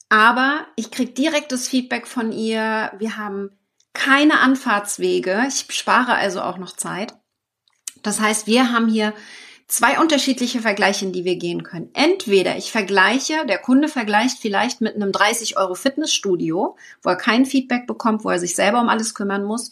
Aber 0.09 0.67
ich 0.75 0.91
krieg 0.91 1.15
direktes 1.15 1.67
Feedback 1.67 2.05
von 2.05 2.31
ihr. 2.31 2.91
Wir 2.99 3.17
haben 3.17 3.57
keine 3.93 4.39
Anfahrtswege. 4.39 5.45
Ich 5.47 5.65
spare 5.75 6.13
also 6.13 6.41
auch 6.41 6.59
noch 6.59 6.75
Zeit. 6.75 7.15
Das 8.01 8.19
heißt, 8.19 8.47
wir 8.47 8.71
haben 8.71 8.87
hier 8.87 9.13
zwei 9.67 9.99
unterschiedliche 9.99 10.59
Vergleiche, 10.59 11.05
in 11.05 11.13
die 11.13 11.23
wir 11.23 11.37
gehen 11.37 11.63
können. 11.63 11.89
Entweder 11.93 12.57
ich 12.57 12.71
vergleiche, 12.71 13.45
der 13.47 13.57
Kunde 13.57 13.87
vergleicht 13.87 14.37
vielleicht 14.39 14.81
mit 14.81 14.95
einem 14.95 15.11
30 15.11 15.57
Euro 15.57 15.75
Fitnessstudio, 15.75 16.75
wo 17.01 17.09
er 17.09 17.15
kein 17.15 17.45
Feedback 17.45 17.87
bekommt, 17.87 18.25
wo 18.25 18.29
er 18.29 18.39
sich 18.39 18.55
selber 18.55 18.81
um 18.81 18.89
alles 18.89 19.15
kümmern 19.15 19.45
muss. 19.45 19.71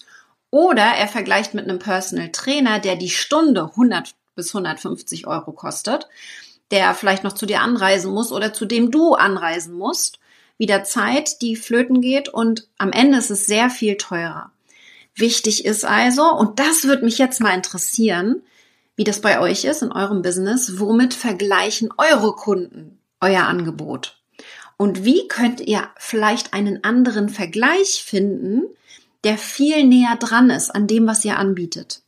Oder 0.51 0.83
er 0.83 1.07
vergleicht 1.07 1.53
mit 1.53 1.65
einem 1.65 1.79
Personal 1.79 2.31
Trainer, 2.31 2.79
der 2.79 2.95
die 2.95 3.09
Stunde 3.09 3.65
100 3.71 4.15
bis 4.35 4.55
150 4.55 5.27
Euro 5.27 5.51
kostet, 5.51 6.07
der 6.71 6.95
vielleicht 6.95 7.25
noch 7.25 7.33
zu 7.33 7.45
dir 7.45 7.59
anreisen 7.59 8.13
muss 8.13 8.31
oder 8.31 8.53
zu 8.53 8.65
dem 8.65 8.91
du 8.91 9.15
anreisen 9.15 9.73
musst. 9.73 10.19
Wieder 10.57 10.83
Zeit, 10.85 11.41
die 11.41 11.55
flöten 11.55 12.01
geht 12.01 12.29
und 12.29 12.67
am 12.77 12.91
Ende 12.91 13.17
ist 13.17 13.31
es 13.31 13.45
sehr 13.45 13.69
viel 13.69 13.97
teurer. 13.97 14.51
Wichtig 15.19 15.65
ist 15.65 15.85
also, 15.85 16.23
und 16.33 16.59
das 16.59 16.85
würde 16.85 17.03
mich 17.03 17.17
jetzt 17.17 17.41
mal 17.41 17.53
interessieren, 17.53 18.41
wie 18.95 19.03
das 19.03 19.21
bei 19.21 19.39
euch 19.39 19.65
ist 19.65 19.81
in 19.81 19.91
eurem 19.91 20.21
Business, 20.21 20.79
womit 20.79 21.13
vergleichen 21.13 21.89
eure 21.97 22.33
Kunden 22.33 22.99
euer 23.21 23.43
Angebot? 23.43 24.21
Und 24.77 25.03
wie 25.03 25.27
könnt 25.27 25.59
ihr 25.59 25.89
vielleicht 25.97 26.53
einen 26.53 26.83
anderen 26.83 27.27
Vergleich 27.27 28.03
finden, 28.03 28.63
der 29.25 29.37
viel 29.37 29.83
näher 29.83 30.15
dran 30.17 30.49
ist 30.49 30.69
an 30.69 30.87
dem, 30.87 31.05
was 31.05 31.25
ihr 31.25 31.37
anbietet? 31.37 32.01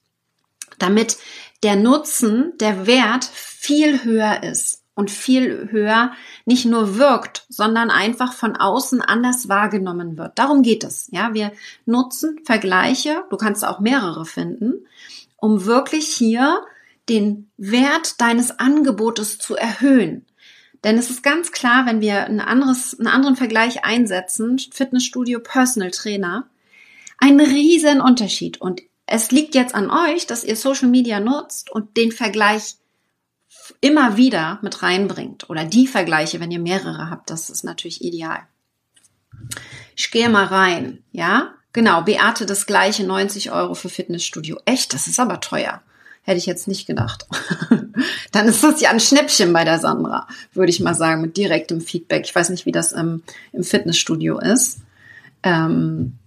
Damit 0.79 1.17
der 1.63 1.75
Nutzen, 1.75 2.53
der 2.59 2.87
Wert 2.87 3.25
viel 3.25 4.03
höher 4.05 4.41
ist 4.43 4.80
und 5.01 5.09
viel 5.09 5.69
höher 5.71 6.11
nicht 6.45 6.65
nur 6.65 6.95
wirkt, 6.99 7.47
sondern 7.49 7.89
einfach 7.89 8.33
von 8.33 8.55
außen 8.55 9.01
anders 9.01 9.49
wahrgenommen 9.49 10.15
wird. 10.15 10.37
Darum 10.37 10.61
geht 10.61 10.83
es. 10.83 11.09
Ja, 11.11 11.33
wir 11.33 11.53
nutzen 11.87 12.39
Vergleiche. 12.45 13.23
Du 13.31 13.37
kannst 13.37 13.65
auch 13.65 13.79
mehrere 13.79 14.25
finden, 14.25 14.85
um 15.37 15.65
wirklich 15.65 16.05
hier 16.05 16.61
den 17.09 17.49
Wert 17.57 18.21
deines 18.21 18.59
Angebotes 18.59 19.39
zu 19.39 19.55
erhöhen. 19.55 20.27
Denn 20.83 20.99
es 20.99 21.09
ist 21.09 21.23
ganz 21.23 21.51
klar, 21.51 21.87
wenn 21.87 21.99
wir 21.99 22.25
ein 22.25 22.39
anderes, 22.39 22.99
einen 22.99 23.07
anderen 23.07 23.35
Vergleich 23.35 23.83
einsetzen, 23.83 24.59
Fitnessstudio, 24.59 25.39
Personal 25.39 25.89
Trainer, 25.89 26.47
ein 27.17 27.39
riesen 27.39 28.01
Unterschied. 28.01 28.61
Und 28.61 28.83
es 29.07 29.31
liegt 29.31 29.55
jetzt 29.55 29.73
an 29.73 29.89
euch, 29.89 30.27
dass 30.27 30.43
ihr 30.43 30.55
Social 30.55 30.89
Media 30.89 31.19
nutzt 31.19 31.71
und 31.71 31.97
den 31.97 32.11
Vergleich 32.11 32.75
immer 33.81 34.17
wieder 34.17 34.59
mit 34.61 34.83
reinbringt 34.83 35.49
oder 35.49 35.63
die 35.63 35.87
Vergleiche, 35.87 36.39
wenn 36.39 36.51
ihr 36.51 36.59
mehrere 36.59 37.09
habt, 37.09 37.29
das 37.29 37.49
ist 37.49 37.63
natürlich 37.63 38.03
ideal. 38.03 38.41
Ich 39.95 40.11
gehe 40.11 40.29
mal 40.29 40.45
rein, 40.45 41.03
ja? 41.11 41.53
Genau, 41.73 42.01
Beate 42.01 42.45
das 42.45 42.65
gleiche, 42.65 43.05
90 43.05 43.51
Euro 43.51 43.75
für 43.75 43.89
Fitnessstudio. 43.89 44.59
Echt, 44.65 44.93
das 44.93 45.07
ist 45.07 45.19
aber 45.19 45.39
teuer. 45.39 45.81
Hätte 46.23 46.37
ich 46.37 46.45
jetzt 46.45 46.67
nicht 46.67 46.85
gedacht. 46.85 47.25
Dann 48.31 48.47
ist 48.47 48.63
das 48.63 48.81
ja 48.81 48.91
ein 48.91 48.99
Schnäppchen 48.99 49.53
bei 49.53 49.63
der 49.63 49.79
Sandra, 49.79 50.27
würde 50.53 50.69
ich 50.69 50.79
mal 50.79 50.93
sagen, 50.93 51.21
mit 51.21 51.37
direktem 51.37 51.81
Feedback. 51.81 52.25
Ich 52.25 52.35
weiß 52.35 52.49
nicht, 52.49 52.65
wie 52.65 52.71
das 52.71 52.91
im, 52.91 53.23
im 53.53 53.63
Fitnessstudio 53.63 54.39
ist. 54.39 54.79
Ähm, 55.43 56.17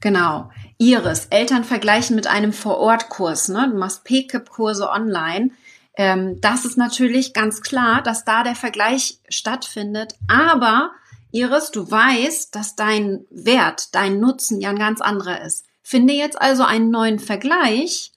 genau. 0.00 0.50
Iris, 0.78 1.26
Eltern 1.30 1.64
vergleichen 1.64 2.16
mit 2.16 2.26
einem 2.26 2.52
Vor-Ort-Kurs. 2.52 3.48
Ne? 3.48 3.68
Du 3.70 3.78
machst 3.78 4.04
PKIP-Kurse 4.04 4.90
online. 4.90 5.50
Ähm, 5.96 6.40
das 6.40 6.64
ist 6.64 6.76
natürlich 6.76 7.32
ganz 7.32 7.62
klar, 7.62 8.02
dass 8.02 8.24
da 8.24 8.42
der 8.42 8.54
Vergleich 8.54 9.18
stattfindet. 9.28 10.14
Aber 10.28 10.90
Iris, 11.32 11.70
du 11.70 11.90
weißt, 11.90 12.54
dass 12.54 12.76
dein 12.76 13.24
Wert, 13.30 13.94
dein 13.94 14.20
Nutzen 14.20 14.60
ja 14.60 14.70
ein 14.70 14.78
ganz 14.78 15.00
anderer 15.00 15.42
ist. 15.42 15.64
Finde 15.82 16.12
jetzt 16.12 16.40
also 16.40 16.64
einen 16.64 16.90
neuen 16.90 17.18
Vergleich, 17.18 18.12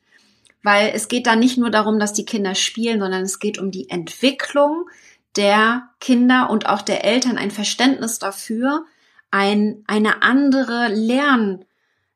weil 0.64 0.92
es 0.94 1.08
geht 1.08 1.28
da 1.28 1.36
nicht 1.36 1.58
nur 1.58 1.70
darum, 1.70 2.00
dass 2.00 2.14
die 2.14 2.26
Kinder 2.26 2.56
spielen, 2.56 3.00
sondern 3.00 3.24
es 3.24 3.40
geht 3.40 3.58
um 3.58 3.72
die 3.72 3.90
Entwicklung 3.90 4.90
der 5.36 5.90
Kinder 6.02 6.50
und 6.50 6.68
auch 6.68 6.82
der 6.82 7.06
Eltern, 7.06 7.38
ein 7.38 7.52
Verständnis 7.52 8.20
dafür, 8.20 8.86
ein, 9.32 9.84
eine 9.88 10.24
andere 10.24 10.88
Lern- 10.90 11.64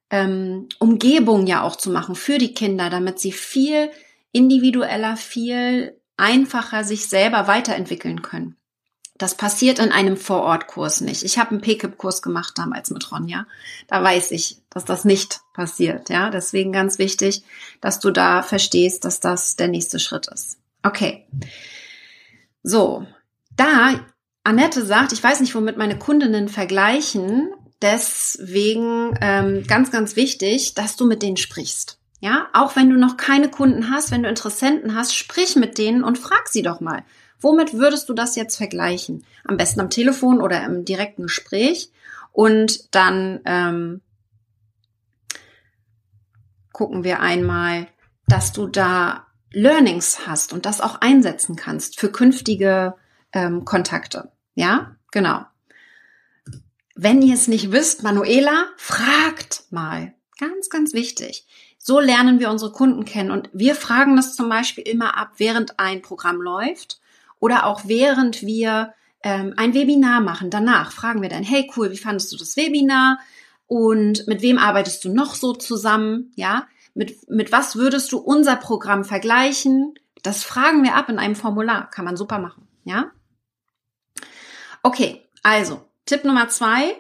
ähm, 0.10 0.68
Umgebung 0.80 1.48
ja 1.48 1.64
auch 1.64 1.76
zu 1.76 1.90
machen 1.90 2.16
für 2.16 2.38
die 2.38 2.54
Kinder, 2.54 2.90
damit 2.90 3.20
sie 3.20 3.32
viel 3.32 3.90
individueller, 4.32 5.18
viel 5.18 5.98
einfacher 6.18 6.84
sich 6.84 7.08
selber 7.08 7.48
weiterentwickeln 7.48 8.22
können. 8.22 8.56
Das 9.18 9.36
passiert 9.36 9.80
in 9.80 9.92
einem 9.92 10.18
Vorortkurs 10.18 11.02
nicht. 11.02 11.24
Ich 11.24 11.38
habe 11.38 11.52
einen 11.52 11.62
PKIP-Kurs 11.62 12.22
gemacht 12.22 12.58
damals 12.58 12.90
mit 12.90 13.12
Ronja. 13.12 13.46
Da 13.88 14.04
weiß 14.04 14.32
ich, 14.32 14.58
dass 14.70 14.86
das 14.86 15.06
nicht 15.06 15.42
passiert. 15.54 16.10
Ja, 16.10 16.30
deswegen 16.30 16.72
ganz 16.72 16.98
wichtig, 16.98 17.44
dass 17.80 18.00
du 18.00 18.10
da 18.10 18.42
verstehst, 18.42 19.06
dass 19.06 19.20
das 19.20 19.56
der 19.56 19.68
nächste 19.68 20.00
Schritt 20.00 20.28
ist. 20.28 20.58
Okay. 20.82 21.28
So, 22.64 23.06
da 23.56 24.00
Annette 24.44 24.84
sagt, 24.86 25.14
ich 25.14 25.24
weiß 25.24 25.40
nicht, 25.40 25.56
womit 25.56 25.78
meine 25.78 25.98
Kundinnen 25.98 26.50
vergleichen, 26.50 27.52
deswegen 27.84 29.14
ähm, 29.22 29.64
ganz, 29.68 29.92
ganz 29.92 30.16
wichtig, 30.16 30.74
dass 30.74 30.96
du 30.96 31.06
mit 31.06 31.22
denen 31.22 31.38
sprichst. 31.38 32.00
Ja, 32.22 32.48
auch 32.54 32.78
wenn 32.78 32.90
du 32.90 32.98
noch 32.98 33.18
keine 33.18 33.50
Kunden 33.50 33.92
hast, 33.92 34.10
wenn 34.10 34.24
du 34.24 34.30
Interessenten 34.30 34.96
hast, 34.96 35.14
sprich 35.14 35.58
mit 35.58 35.78
denen 35.78 36.04
und 36.04 36.18
frag 36.18 36.48
sie 36.48 36.62
doch 36.62 36.80
mal. 36.80 37.04
Womit 37.42 37.74
würdest 37.74 38.08
du 38.08 38.14
das 38.14 38.38
jetzt 38.38 38.56
vergleichen? 38.56 39.26
Am 39.44 39.58
besten 39.58 39.82
am 39.82 39.90
Telefon 39.90 40.42
oder 40.42 40.64
im 40.64 40.86
direkten 40.86 41.24
Gespräch. 41.24 41.92
Und 42.32 42.96
dann 42.96 43.42
ähm, 43.44 44.02
gucken 46.72 47.04
wir 47.04 47.20
einmal, 47.20 47.88
dass 48.28 48.54
du 48.54 48.68
da 48.68 49.28
Learnings 49.52 50.26
hast 50.26 50.54
und 50.54 50.66
das 50.66 50.80
auch 50.80 51.02
einsetzen 51.02 51.58
kannst 51.58 52.00
für 52.00 52.10
künftige 52.10 52.96
ähm, 53.34 53.66
Kontakte. 53.66 54.32
Ja, 54.56 54.96
genau. 55.12 55.46
Wenn 56.96 57.22
ihr 57.22 57.34
es 57.34 57.48
nicht 57.48 57.72
wisst, 57.72 58.04
Manuela, 58.04 58.68
fragt 58.78 59.64
mal. 59.72 60.14
Ganz, 60.40 60.70
ganz 60.70 60.94
wichtig. 60.94 61.48
So 61.78 62.00
lernen 62.00 62.40
wir 62.40 62.50
unsere 62.50 62.72
Kunden 62.72 63.04
kennen 63.04 63.32
und 63.32 63.50
wir 63.52 63.76
fragen 63.76 64.16
das 64.16 64.36
zum 64.36 64.48
Beispiel 64.48 64.88
immer 64.88 65.18
ab, 65.18 65.34
während 65.38 65.80
ein 65.80 66.02
Programm 66.02 66.42
läuft 66.42 67.02
oder 67.40 67.66
auch 67.66 67.82
während 67.86 68.42
wir 68.44 68.94
ähm, 69.22 69.54
ein 69.58 69.74
Webinar 69.74 70.22
machen. 70.22 70.50
Danach 70.50 70.92
fragen 70.92 71.22
wir 71.22 71.30
dann, 71.30 71.44
hey 71.44 71.70
cool, 71.76 71.92
wie 71.92 71.98
fandest 71.98 72.32
du 72.32 72.38
das 72.38 72.56
Webinar? 72.56 73.20
Und 73.68 74.28
mit 74.28 74.42
wem 74.42 74.58
arbeitest 74.58 75.04
du 75.04 75.14
noch 75.14 75.36
so 75.36 75.54
zusammen? 75.54 76.32
Ja, 76.36 76.68
mit, 76.94 77.30
mit 77.30 77.52
was 77.52 77.76
würdest 77.76 78.12
du 78.12 78.20
unser 78.20 78.56
Programm 78.56 79.04
vergleichen? 79.04 79.96
Das 80.22 80.44
fragen 80.44 80.84
wir 80.84 80.96
ab 80.96 81.10
in 81.10 81.20
einem 81.20 81.36
Formular. 81.36 81.90
Kann 81.90 82.06
man 82.06 82.18
super 82.18 82.40
machen. 82.40 82.68
Ja? 82.84 83.12
Okay, 84.84 85.28
also 85.42 85.90
Tipp 86.06 86.24
Nummer 86.26 86.50
zwei. 86.50 86.96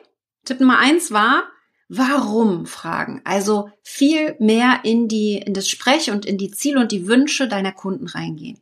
Tipp 0.45 0.59
Nummer 0.59 0.79
eins 0.79 1.11
war, 1.11 1.43
warum 1.89 2.65
fragen? 2.65 3.21
Also 3.23 3.69
viel 3.81 4.35
mehr 4.39 4.81
in 4.83 5.07
die, 5.07 5.37
in 5.37 5.53
das 5.53 5.69
Sprech 5.69 6.11
und 6.11 6.25
in 6.25 6.37
die 6.37 6.51
Ziele 6.51 6.79
und 6.79 6.91
die 6.91 7.07
Wünsche 7.07 7.47
deiner 7.47 7.71
Kunden 7.71 8.07
reingehen. 8.07 8.59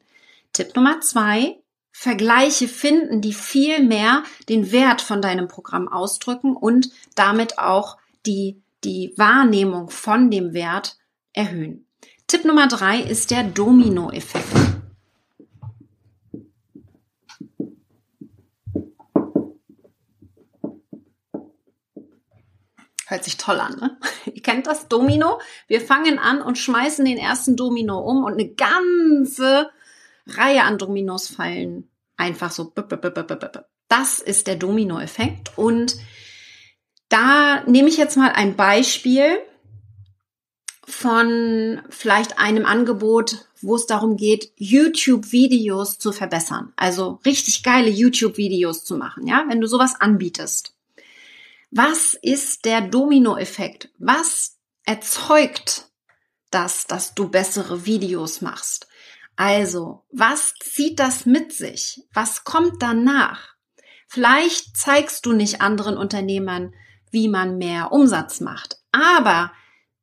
Tipp 0.54 0.76
Nummer 0.76 1.02
zwei, 1.02 1.58
Vergleiche 1.92 2.68
finden, 2.68 3.22
die 3.22 3.34
viel 3.34 3.84
mehr 3.84 4.24
den 4.50 4.72
Wert 4.72 5.02
von 5.02 5.22
deinem 5.22 5.48
Programm 5.48 5.88
ausdrücken 5.88 6.56
und 6.56 6.90
damit 7.16 7.60
auch 7.60 7.98
die, 8.26 8.62
die 8.84 9.14
Wahrnehmung 9.18 9.90
von 9.90 10.32
dem 10.32 10.54
Wert 10.54 10.98
erhöhen. 11.34 11.86
Tipp 12.28 12.46
Nummer 12.46 12.68
drei 12.68 13.02
ist 13.02 13.32
der 13.32 13.44
Domino-Effekt. 13.44 14.61
Hört 23.12 23.26
sich 23.26 23.36
toll 23.36 23.60
an, 23.60 23.76
ne? 23.78 23.98
Ihr 24.34 24.42
kennt 24.42 24.68
das 24.68 24.88
Domino? 24.88 25.42
Wir 25.68 25.82
fangen 25.82 26.18
an 26.18 26.42
und 26.42 26.58
schmeißen 26.58 27.04
den 27.04 27.18
ersten 27.18 27.58
Domino 27.58 28.00
um 28.00 28.24
und 28.24 28.34
eine 28.34 28.48
ganze 28.48 29.70
Reihe 30.26 30.64
an 30.64 30.78
Dominos 30.78 31.28
fallen 31.28 31.90
einfach 32.16 32.52
so. 32.52 32.72
Das 33.90 34.20
ist 34.20 34.48
der 34.48 34.56
Domino-Effekt. 34.56 35.58
Und 35.58 35.98
da 37.10 37.66
nehme 37.66 37.90
ich 37.90 37.98
jetzt 37.98 38.16
mal 38.16 38.32
ein 38.32 38.56
Beispiel 38.56 39.40
von 40.86 41.82
vielleicht 41.90 42.40
einem 42.40 42.66
Angebot, 42.66 43.46
wo 43.62 43.76
es 43.76 43.88
darum 43.88 44.16
geht, 44.16 44.54
YouTube-Videos 44.56 46.00
zu 46.00 46.14
verbessern. 46.14 46.72
Also 46.78 47.20
richtig 47.26 47.62
geile 47.62 47.90
YouTube-Videos 47.90 48.86
zu 48.86 48.96
machen, 48.96 49.28
ja, 49.28 49.44
wenn 49.50 49.60
du 49.60 49.68
sowas 49.68 49.96
anbietest. 50.00 50.78
Was 51.72 52.18
ist 52.22 52.66
der 52.66 52.82
Domino-Effekt? 52.82 53.90
Was 53.98 54.58
erzeugt 54.84 55.90
das, 56.50 56.86
dass 56.86 57.16
du 57.16 57.30
bessere 57.30 57.86
Videos 57.86 58.42
machst? 58.42 58.88
Also, 59.38 60.06
was 60.12 60.54
zieht 60.62 61.00
das 61.00 61.26
mit 61.26 61.54
sich? 61.54 62.02
Was 62.14 62.44
kommt 62.44 62.84
danach? 62.84 63.56
Vielleicht 64.08 64.76
zeigst 64.76 65.26
du 65.26 65.32
nicht 65.32 65.62
anderen 65.62 65.98
Unternehmern, 65.98 66.74
wie 67.10 67.30
man 67.30 67.58
mehr 67.58 67.94
Umsatz 67.94 68.42
macht, 68.42 68.78
aber 68.92 69.54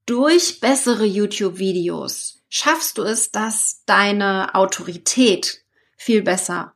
durch 0.07 0.61
bessere 0.61 1.05
YouTube-Videos 1.05 2.41
schaffst 2.49 2.97
du 2.97 3.03
es, 3.03 3.31
dass 3.31 3.83
deine 3.85 4.55
Autorität 4.55 5.63
viel 5.99 6.23
besser 6.23 6.75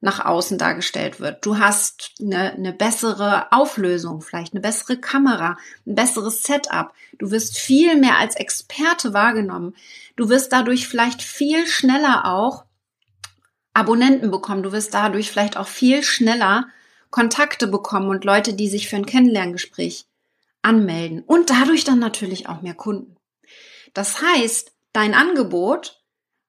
nach 0.00 0.24
außen 0.24 0.56
dargestellt 0.56 1.20
wird. 1.20 1.44
Du 1.44 1.58
hast 1.58 2.14
eine, 2.20 2.52
eine 2.52 2.72
bessere 2.72 3.52
Auflösung, 3.52 4.22
vielleicht 4.22 4.54
eine 4.54 4.60
bessere 4.60 4.96
Kamera, 4.96 5.58
ein 5.86 5.94
besseres 5.94 6.42
Setup. 6.42 6.92
Du 7.18 7.30
wirst 7.30 7.58
viel 7.58 7.96
mehr 7.96 8.18
als 8.18 8.34
Experte 8.36 9.12
wahrgenommen. 9.12 9.76
Du 10.16 10.28
wirst 10.28 10.52
dadurch 10.52 10.88
vielleicht 10.88 11.22
viel 11.22 11.66
schneller 11.66 12.24
auch 12.24 12.64
Abonnenten 13.74 14.30
bekommen. 14.30 14.62
Du 14.62 14.72
wirst 14.72 14.94
dadurch 14.94 15.30
vielleicht 15.30 15.56
auch 15.56 15.68
viel 15.68 16.02
schneller 16.02 16.66
Kontakte 17.10 17.66
bekommen 17.66 18.08
und 18.08 18.24
Leute, 18.24 18.54
die 18.54 18.68
sich 18.68 18.88
für 18.88 18.96
ein 18.96 19.06
Kennenlerngespräch 19.06 20.06
anmelden 20.62 21.22
und 21.22 21.50
dadurch 21.50 21.84
dann 21.84 21.98
natürlich 21.98 22.48
auch 22.48 22.62
mehr 22.62 22.74
Kunden. 22.74 23.16
Das 23.92 24.22
heißt, 24.22 24.72
dein 24.92 25.14
Angebot, 25.14 26.02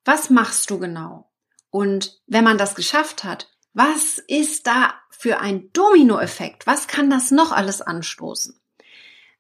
was 0.06 0.30
machst 0.30 0.70
du 0.70 0.80
genau? 0.80 1.31
Und 1.72 2.22
wenn 2.28 2.44
man 2.44 2.58
das 2.58 2.76
geschafft 2.76 3.24
hat, 3.24 3.50
was 3.74 4.20
ist 4.20 4.68
da 4.68 4.94
für 5.10 5.40
ein 5.40 5.72
Dominoeffekt? 5.74 6.68
Was 6.68 6.88
kann 6.88 7.10
das 7.10 7.32
noch 7.32 7.52
alles 7.52 7.82
anstoßen? 7.82 8.60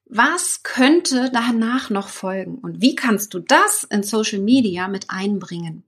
Was 0.05 0.63
könnte 0.63 1.29
danach 1.31 1.89
noch 1.89 2.07
folgen? 2.07 2.55
Und 2.55 2.81
wie 2.81 2.95
kannst 2.95 3.33
du 3.33 3.39
das 3.39 3.83
in 3.83 4.03
Social 4.03 4.39
Media 4.39 4.87
mit 4.87 5.09
einbringen? 5.09 5.83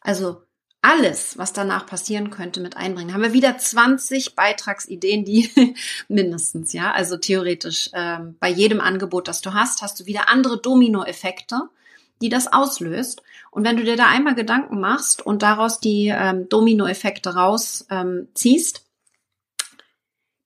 Also 0.00 0.42
alles, 0.82 1.38
was 1.38 1.52
danach 1.52 1.86
passieren 1.86 2.30
könnte, 2.30 2.60
mit 2.60 2.76
einbringen. 2.76 3.14
Haben 3.14 3.22
wir 3.22 3.32
wieder 3.32 3.56
20 3.56 4.34
Beitragsideen, 4.34 5.24
die 5.24 5.48
mindestens, 6.08 6.72
ja, 6.72 6.90
also 6.92 7.16
theoretisch 7.16 7.88
ähm, 7.92 8.36
bei 8.40 8.48
jedem 8.48 8.80
Angebot, 8.80 9.28
das 9.28 9.42
du 9.42 9.54
hast, 9.54 9.80
hast 9.80 10.00
du 10.00 10.06
wieder 10.06 10.28
andere 10.28 10.60
Dominoeffekte, 10.60 11.68
die 12.22 12.28
das 12.28 12.52
auslöst. 12.52 13.22
Und 13.50 13.64
wenn 13.64 13.76
du 13.76 13.84
dir 13.84 13.96
da 13.96 14.06
einmal 14.06 14.34
Gedanken 14.34 14.80
machst 14.80 15.24
und 15.24 15.42
daraus 15.42 15.80
die 15.80 16.08
ähm, 16.08 16.48
Dominoeffekte 16.48 17.34
rausziehst, 17.34 18.78
ähm, 18.78 18.84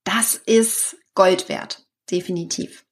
das 0.04 0.34
ist 0.34 0.96
Gold 1.14 1.48
wert, 1.48 1.86
definitiv. 2.10 2.84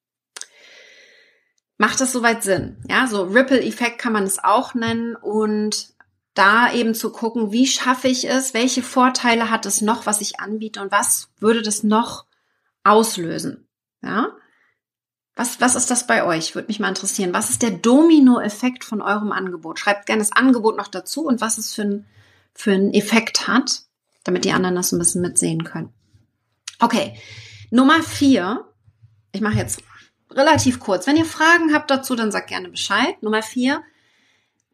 Macht 1.79 2.01
das 2.01 2.13
soweit 2.13 2.43
Sinn? 2.43 2.77
Ja, 2.89 3.07
so 3.07 3.25
Ripple-Effekt 3.25 3.99
kann 3.99 4.13
man 4.13 4.25
es 4.25 4.43
auch 4.43 4.75
nennen 4.75 5.17
und 5.17 5.95
da 6.35 6.73
eben 6.73 6.95
zu 6.95 7.11
gucken, 7.11 7.53
wie 7.53 7.67
schaffe 7.67 8.09
ich 8.09 8.29
es, 8.29 8.55
welche 8.55 8.83
Vorteile 8.83 9.51
hat 9.51 9.67
es 9.67 9.81
noch, 9.81 10.07
was 10.07 10.21
ich 10.21 10.41
anbiete 10.41 10.81
und 10.81 10.91
was 10.91 11.31
würde 11.39 11.63
das 11.63 11.83
noch 11.83 12.27
auslösen. 12.83 13.69
Ja? 14.03 14.37
Was, 15.37 15.61
was 15.61 15.75
ist 15.75 15.91
das 15.91 16.07
bei 16.07 16.25
euch? 16.25 16.55
Würde 16.55 16.69
mich 16.69 16.79
mal 16.79 16.89
interessieren. 16.89 17.35
Was 17.35 17.51
ist 17.51 17.63
der 17.63 17.73
Domino-Effekt 17.73 18.85
von 18.85 19.03
eurem 19.03 19.33
Angebot? 19.33 19.79
Schreibt 19.79 20.07
gerne 20.07 20.23
das 20.23 20.33
Angebot 20.33 20.77
noch 20.77 20.89
dazu 20.89 21.27
und 21.27 21.41
was 21.41 21.59
es 21.59 21.75
für, 21.75 21.83
ein, 21.83 22.07
für 22.55 22.73
einen 22.73 22.95
Effekt 22.95 23.49
hat, 23.49 23.83
damit 24.23 24.45
die 24.45 24.53
anderen 24.53 24.77
das 24.77 24.93
ein 24.93 24.99
bisschen 24.99 25.23
mitsehen 25.23 25.65
können. 25.65 25.93
Okay, 26.79 27.19
Nummer 27.71 28.03
vier. 28.03 28.65
Ich 29.33 29.41
mache 29.41 29.59
jetzt 29.59 29.83
relativ 30.31 30.79
kurz. 30.79 31.07
Wenn 31.07 31.17
ihr 31.17 31.25
Fragen 31.25 31.75
habt 31.75 31.91
dazu, 31.91 32.15
dann 32.15 32.31
sagt 32.31 32.49
gerne 32.49 32.69
Bescheid. 32.69 33.21
Nummer 33.23 33.43
vier 33.43 33.83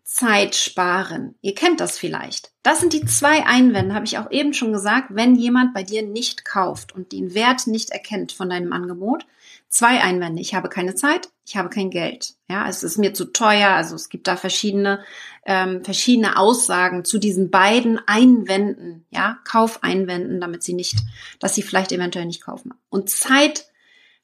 Zeit 0.05 0.57
sparen. 0.57 1.37
Ihr 1.41 1.55
kennt 1.55 1.81
das 1.81 1.97
vielleicht. 1.97 2.53
Das 2.63 2.81
sind 2.81 2.93
die 2.93 3.07
zwei 3.07 3.47
Einwände, 3.47 3.95
habe 3.95 4.05
ich 4.05 4.19
auch 4.19 4.31
eben 4.31 4.53
schon 4.55 4.73
gesagt, 4.73 5.09
wenn 5.11 5.37
jemand 5.37 5.73
bei 5.73 5.85
dir 5.85 6.03
nicht 6.03 6.45
kauft 6.45 6.93
und 6.93 7.13
den 7.13 7.33
Wert 7.33 7.67
nicht 7.67 7.91
erkennt 7.91 8.33
von 8.33 8.51
deinem 8.51 8.73
Angebot. 8.73 9.25
Zwei 9.71 10.01
Einwände. 10.03 10.43
Ich 10.43 10.53
habe 10.53 10.69
keine 10.69 10.97
Zeit, 10.97 11.29
ich 11.47 11.57
habe 11.57 11.69
kein 11.69 11.91
Geld. 11.91 12.35
Ja, 12.49 12.69
es 12.69 12.83
ist 12.83 12.99
mir 12.99 13.15
zu 13.15 13.27
teuer. 13.27 13.71
Also 13.71 13.95
es 13.95 14.09
gibt 14.09 14.27
da 14.27 14.37
verschiedene, 14.37 15.05
ähm, 15.47 15.85
verschiedene 15.85 16.37
Aussagen 16.37 17.05
zu 17.05 17.19
diesen 17.21 17.53
beiden 17.53 18.01
Einwänden, 18.05 19.07
ja, 19.11 19.39
Kaufeinwänden, 19.45 20.41
damit 20.41 20.65
sie 20.65 20.73
nicht, 20.75 20.97
dass 21.39 21.55
sie 21.55 21.63
vielleicht 21.63 21.93
eventuell 21.93 22.27
nicht 22.27 22.43
kaufen. 22.43 22.75
Und 22.89 23.11
Zeit 23.11 23.69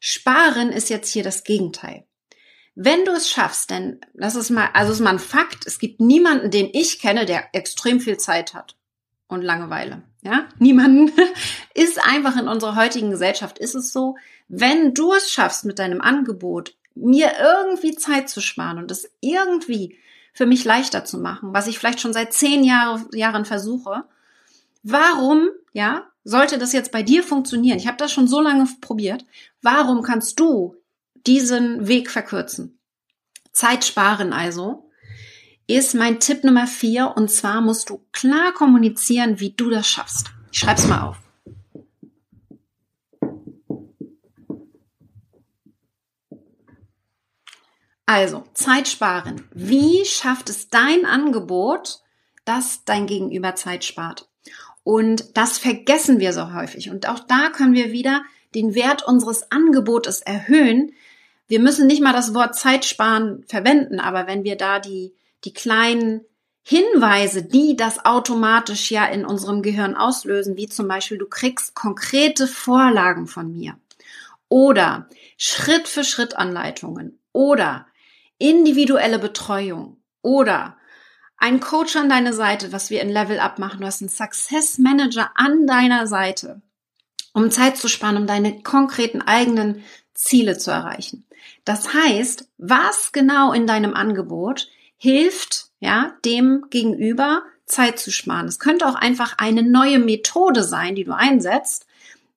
sparen 0.00 0.72
ist 0.72 0.90
jetzt 0.90 1.12
hier 1.12 1.22
das 1.22 1.44
Gegenteil. 1.44 2.04
Wenn 2.74 3.04
du 3.04 3.12
es 3.12 3.30
schaffst, 3.30 3.70
denn 3.70 4.00
das 4.14 4.35
ist 4.35 4.50
mal, 4.50 4.70
also 4.74 4.92
ist 4.92 5.00
mal 5.00 5.11
ein 5.11 5.20
Fakt, 5.20 5.64
es 5.64 5.78
gibt 5.78 6.00
niemanden, 6.00 6.50
den 6.50 6.68
ich 6.72 6.98
kenne, 6.98 7.24
der 7.24 7.54
extrem 7.54 8.00
viel 8.00 8.18
Zeit 8.18 8.52
hat 8.52 8.76
und 9.29 9.43
Langeweile. 9.43 10.03
Ja, 10.23 10.47
niemanden 10.59 11.12
ist 11.75 12.05
einfach 12.05 12.37
in 12.37 12.49
unserer 12.49 12.77
heutigen 12.77 13.11
Gesellschaft 13.11 13.59
ist 13.59 13.75
es 13.75 13.93
so, 13.93 14.17
wenn 14.49 14.95
du 14.95 15.12
es 15.12 15.31
schaffst 15.31 15.65
mit 15.65 15.79
deinem 15.79 16.01
Angebot, 16.01 16.75
mir 16.95 17.33
irgendwie 17.41 17.95
Zeit 17.97 18.29
zu 18.29 18.41
sparen 18.41 18.79
und 18.79 18.91
es 18.91 19.11
irgendwie 19.21 19.99
für 20.33 20.47
mich 20.47 20.65
leichter 20.65 21.05
zu 21.05 21.19
machen, 21.19 21.53
was 21.53 21.67
ich 21.67 21.79
vielleicht 21.79 22.01
schon 22.01 22.12
seit 22.12 22.33
zehn 22.33 22.65
Jahre, 22.65 23.07
Jahren 23.12 23.45
versuche, 23.45 24.05
warum, 24.83 25.49
ja, 25.73 26.07
sollte 26.25 26.59
das 26.59 26.73
jetzt 26.73 26.93
bei 26.93 27.03
dir 27.03 27.23
funktionieren? 27.23 27.79
Ich 27.79 27.87
habe 27.87 27.97
das 27.97 28.12
schon 28.12 28.29
so 28.29 28.41
lange 28.41 28.67
probiert. 28.81 29.25
Warum 29.62 30.03
kannst 30.03 30.41
du 30.41 30.77
diesen 31.27 31.89
Weg 31.89 32.11
verkürzen. 32.11 32.79
Zeit 33.53 33.85
sparen 33.85 34.33
also, 34.33 34.86
ist 35.66 35.94
mein 35.94 36.20
Tipp 36.20 36.44
Nummer 36.44 36.66
vier. 36.66 37.14
Und 37.16 37.31
zwar 37.31 37.61
musst 37.61 37.90
du 37.90 38.05
klar 38.12 38.52
kommunizieren, 38.52 39.40
wie 39.40 39.50
du 39.50 39.70
das 39.70 39.88
schaffst. 39.88 40.31
Ich 40.52 40.59
schreib's 40.59 40.87
mal 40.87 41.02
auf. 41.02 41.18
Also, 48.07 48.44
Zeit 48.55 48.87
sparen. 48.87 49.42
Wie 49.52 50.05
schafft 50.05 50.48
es 50.48 50.68
dein 50.68 51.05
Angebot, 51.05 51.98
dass 52.44 52.85
dein 52.85 53.07
Gegenüber 53.07 53.57
Zeit 53.57 53.85
spart? 53.85 54.29
Und 54.85 55.37
das 55.37 55.59
vergessen 55.59 56.20
wir 56.20 56.33
so 56.33 56.52
häufig. 56.55 56.90
Und 56.90 57.09
auch 57.09 57.18
da 57.18 57.50
können 57.50 57.74
wir 57.74 57.90
wieder 57.90 58.22
den 58.55 58.76
Wert 58.76 59.02
unseres 59.02 59.50
Angebotes 59.50 60.20
erhöhen. 60.20 60.92
Wir 61.48 61.59
müssen 61.59 61.88
nicht 61.88 62.00
mal 62.00 62.12
das 62.12 62.33
Wort 62.35 62.55
Zeit 62.55 62.85
sparen 62.85 63.44
verwenden, 63.48 63.98
aber 63.98 64.29
wenn 64.29 64.44
wir 64.44 64.57
da 64.57 64.79
die, 64.79 65.12
die 65.44 65.53
kleinen 65.53 66.22
Hinweise, 66.62 67.44
die 67.44 67.77
das 67.77 68.05
automatisch 68.05 68.90
ja 68.90 69.05
in 69.07 69.25
unserem 69.25 69.62
Gehirn 69.62 69.94
auslösen, 69.94 70.57
wie 70.57 70.68
zum 70.68 70.88
Beispiel 70.88 71.18
du 71.18 71.27
kriegst 71.27 71.75
konkrete 71.75 72.49
Vorlagen 72.49 73.29
von 73.29 73.53
mir 73.53 73.79
oder 74.49 75.09
Schritt 75.37 75.87
für 75.88 76.05
Schritt 76.05 76.37
Anleitungen 76.37 77.20
oder 77.33 77.87
individuelle 78.38 79.18
Betreuung 79.18 79.99
oder 80.22 80.77
ein 81.38 81.61
Coach 81.61 81.96
an 81.96 82.09
deine 82.09 82.33
Seite, 82.33 82.72
was 82.72 82.90
wir 82.90 83.03
in 83.03 83.11
Level 83.11 83.38
Up 83.38 83.59
machen. 83.59 83.81
Du 83.81 83.87
hast 83.87 84.01
einen 84.01 84.09
Success 84.09 84.79
Manager 84.79 85.31
an 85.35 85.66
deiner 85.66 86.07
Seite, 86.07 86.62
um 87.33 87.51
Zeit 87.51 87.77
zu 87.77 87.88
sparen, 87.88 88.16
um 88.16 88.27
deine 88.27 88.62
konkreten 88.62 89.22
eigenen 89.22 89.85
Ziele 90.14 90.57
zu 90.57 90.70
erreichen. 90.70 91.27
Das 91.64 91.92
heißt, 91.92 92.49
was 92.59 93.12
genau 93.12 93.53
in 93.53 93.66
deinem 93.66 93.94
Angebot 93.94 94.68
hilft, 94.96 95.66
ja, 95.80 96.16
dem 96.24 96.66
gegenüber 96.70 97.42
Zeit 97.66 97.98
zu 97.98 98.11
sparen. 98.11 98.46
Es 98.46 98.59
könnte 98.59 98.87
auch 98.87 98.94
einfach 98.94 99.38
eine 99.38 99.62
neue 99.62 99.98
Methode 99.98 100.62
sein, 100.62 100.94
die 100.94 101.04
du 101.04 101.14
einsetzt, 101.14 101.87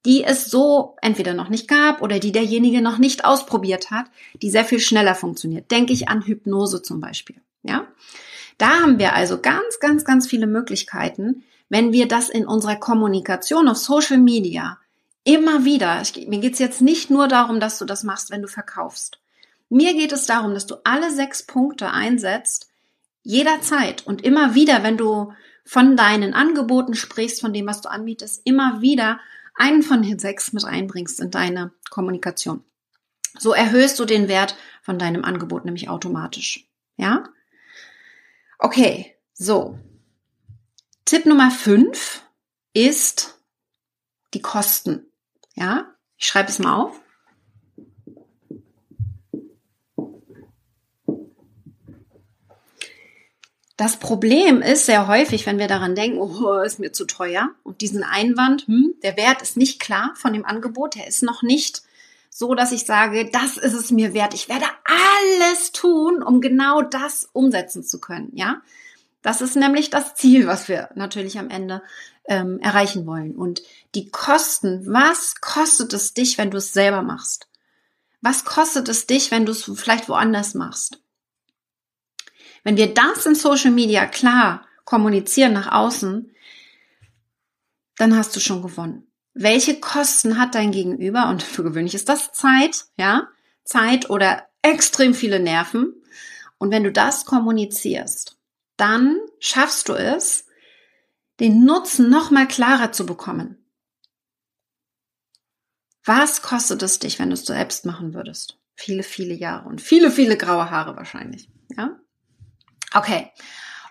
die 0.06 0.24
es 0.24 0.46
so 0.46 0.96
entweder 1.02 1.34
noch 1.34 1.50
nicht 1.50 1.68
gab 1.68 2.02
oder 2.02 2.20
die 2.20 2.32
derjenige 2.32 2.82
noch 2.82 2.98
nicht 2.98 3.26
ausprobiert 3.26 3.92
hat, 3.92 4.06
die 4.42 4.50
sehr 4.50 4.66
viel 4.66 4.80
schneller 4.80 5.16
funktioniert. 5.16 5.72
Denke 5.72 5.94
ich 5.94 6.08
an 6.08 6.22
Hypnose 6.22 6.82
zum 6.82 7.00
Beispiel. 7.00 7.42
Ja, 7.64 7.88
da 8.58 8.82
haben 8.82 9.00
wir 9.00 9.14
also 9.14 9.40
ganz, 9.40 9.80
ganz, 9.80 10.06
ganz 10.06 10.28
viele 10.28 10.48
Möglichkeiten, 10.48 11.44
wenn 11.68 11.92
wir 11.92 12.08
das 12.08 12.30
in 12.30 12.48
unserer 12.48 12.78
Kommunikation 12.78 13.68
auf 13.68 13.78
Social 13.78 14.18
Media 14.18 14.80
immer 15.24 15.66
wieder, 15.66 16.02
ich, 16.02 16.28
mir 16.28 16.40
geht 16.40 16.54
es 16.54 16.60
jetzt 16.60 16.82
nicht 16.82 17.10
nur 17.10 17.28
darum, 17.28 17.60
dass 17.60 17.78
du 17.78 17.86
das 17.86 18.04
machst, 18.04 18.32
wenn 18.32 18.42
du 18.42 18.48
verkaufst. 18.48 19.20
Mir 19.70 19.94
geht 19.94 20.12
es 20.12 20.26
darum, 20.26 20.54
dass 20.54 20.66
du 20.66 20.76
alle 20.84 21.12
sechs 21.12 21.44
Punkte 21.44 21.92
einsetzt, 21.92 22.70
jederzeit 23.22 24.06
und 24.06 24.24
immer 24.24 24.56
wieder, 24.56 24.84
wenn 24.84 24.98
du 24.98 25.32
von 25.64 25.96
deinen 25.96 26.34
Angeboten 26.34 26.96
sprichst, 26.96 27.42
von 27.42 27.54
dem, 27.54 27.68
was 27.68 27.82
du 27.82 27.90
anbietest, 27.90 28.42
immer 28.46 28.82
wieder 28.82 29.20
einen 29.54 29.84
von 29.84 30.02
den 30.02 30.18
sechs 30.18 30.52
mit 30.54 30.66
einbringst 30.66 31.20
in 31.20 31.30
deine 31.30 31.72
Kommunikation. 31.90 32.64
So 33.38 33.54
erhöhst 33.54 34.00
du 34.00 34.06
den 34.06 34.28
Wert 34.28 34.56
von 34.82 34.98
deinem 34.98 35.24
Angebot 35.24 35.66
nämlich 35.66 35.90
automatisch. 35.90 36.68
Ja? 36.98 37.30
Okay, 38.58 39.16
so. 39.34 39.78
Tipp 41.06 41.26
Nummer 41.26 41.52
fünf 41.52 42.24
ist 42.74 43.40
die 44.34 44.42
Kosten. 44.42 45.06
Ja? 45.54 45.94
Ich 46.18 46.26
schreibe 46.26 46.50
es 46.50 46.60
mal 46.60 46.76
auf. 46.76 47.00
Das 53.80 53.96
Problem 53.96 54.62
ist 54.62 54.88
sehr 54.88 55.08
häufig, 55.08 55.46
wenn 55.46 55.58
wir 55.58 55.70
daran 55.70 55.96
denken, 55.96 56.18
oh, 56.18 56.60
ist 56.60 56.80
mir 56.80 56.92
zu 56.92 57.06
teuer 57.06 57.52
und 57.64 57.80
diesen 57.80 58.04
Einwand, 58.04 58.68
hm, 58.68 58.96
der 59.04 59.16
Wert 59.16 59.42
ist 59.42 59.56
nicht 59.56 59.80
klar 59.80 60.12
von 60.18 60.34
dem 60.34 60.44
Angebot, 60.44 60.96
der 60.96 61.08
ist 61.08 61.24
noch 61.24 61.44
nicht 61.44 61.84
so, 62.30 62.56
dass 62.56 62.74
ich 62.74 62.86
sage, 62.86 63.30
das 63.32 63.56
ist 63.56 63.72
es 63.72 63.90
mir 63.90 64.14
wert. 64.14 64.34
Ich 64.34 64.50
werde 64.50 64.66
alles 64.84 65.72
tun, 65.72 66.22
um 66.22 66.42
genau 66.42 66.82
das 66.82 67.30
umsetzen 67.32 67.82
zu 67.82 68.02
können. 68.02 68.34
Ja, 68.34 68.62
das 69.22 69.40
ist 69.40 69.56
nämlich 69.56 69.90
das 69.90 70.14
Ziel, 70.14 70.46
was 70.46 70.68
wir 70.68 70.90
natürlich 70.96 71.40
am 71.40 71.50
Ende 71.50 71.82
ähm, 72.26 72.60
erreichen 72.60 73.06
wollen. 73.08 73.34
Und 73.34 73.62
die 73.96 74.10
Kosten, 74.10 74.94
was 74.94 75.36
kostet 75.40 75.94
es 75.94 76.14
dich, 76.14 76.38
wenn 76.38 76.52
du 76.52 76.58
es 76.58 76.74
selber 76.74 77.02
machst? 77.02 77.48
Was 78.20 78.44
kostet 78.44 78.90
es 78.90 79.08
dich, 79.08 79.32
wenn 79.32 79.46
du 79.46 79.54
es 79.54 79.72
vielleicht 79.74 80.10
woanders 80.10 80.54
machst? 80.54 81.00
Wenn 82.64 82.78
wir 82.78 82.94
das 82.94 83.26
in 83.26 83.36
Social 83.36 83.72
Media 83.72 84.06
klar 84.06 84.66
kommunizieren 84.86 85.54
nach 85.54 85.72
außen, 85.72 86.34
dann 87.98 88.16
hast 88.16 88.36
du 88.36 88.40
schon 88.40 88.62
gewonnen. 88.62 89.12
Welche 89.34 89.80
Kosten 89.80 90.40
hat 90.40 90.56
dein 90.56 90.72
Gegenüber? 90.72 91.30
Und 91.30 91.44
für 91.44 91.64
gewöhnlich 91.64 91.96
ist 91.96 92.10
das 92.10 92.32
Zeit, 92.32 92.86
ja? 92.98 93.28
Zeit 93.64 94.10
oder 94.10 94.48
extrem 94.62 95.14
viele 95.14 95.40
Nerven. 95.40 95.94
Und 96.58 96.72
wenn 96.72 96.84
du 96.84 96.92
das 96.92 97.26
kommunizierst, 97.26 98.38
dann 98.78 99.20
schaffst 99.40 99.90
du 99.90 99.94
es, 99.94 100.46
den 101.40 101.64
Nutzen 101.64 102.10
noch 102.10 102.32
mal 102.32 102.48
klarer 102.48 102.92
zu 102.92 103.06
bekommen. 103.06 103.58
Was 106.04 106.42
kostet 106.42 106.82
es 106.82 107.00
dich, 107.00 107.20
wenn 107.20 107.30
du 107.30 107.36
es 107.36 107.46
selbst 107.46 107.86
machen 107.86 108.14
würdest? 108.14 108.58
Viele, 108.76 109.04
viele 109.04 109.34
Jahre 109.34 109.68
und 109.68 109.82
viele, 109.82 110.12
viele 110.12 110.38
graue 110.38 110.72
Haare 110.72 110.96
wahrscheinlich, 110.96 111.50
ja? 111.78 112.00
Okay. 112.94 113.32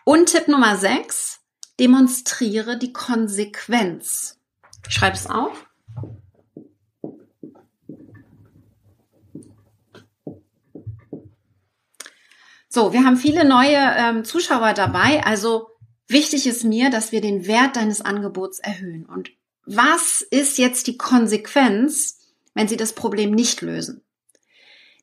Und 0.05 0.31
Tipp 0.31 0.49
Nummer 0.49 0.77
6, 0.77 1.41
demonstriere 1.79 2.79
die 2.79 2.93
Konsequenz. 2.93 4.39
Schreib 4.89 5.15
es 5.15 5.27
auf. 5.27 5.67
So, 12.71 12.93
wir 12.93 13.05
haben 13.05 13.17
viele 13.17 13.45
neue 13.45 13.77
ähm, 13.77 14.25
Zuschauer 14.25 14.75
dabei. 14.75 15.25
Also 15.25 15.69
wichtig 16.07 16.47
ist 16.47 16.65
mir, 16.65 16.91
dass 16.91 17.13
wir 17.13 17.21
den 17.21 17.47
Wert 17.47 17.77
deines 17.77 18.03
Angebots 18.03 18.59
erhöhen. 18.59 19.07
Und 19.07 19.31
was 19.65 20.21
ist 20.23 20.59
jetzt 20.59 20.87
die 20.87 20.97
Konsequenz, 20.97 22.19
wenn 22.55 22.69
Sie 22.69 22.77
das 22.77 22.93
Problem 22.93 23.31
nicht 23.31 23.63
lösen? 23.63 24.03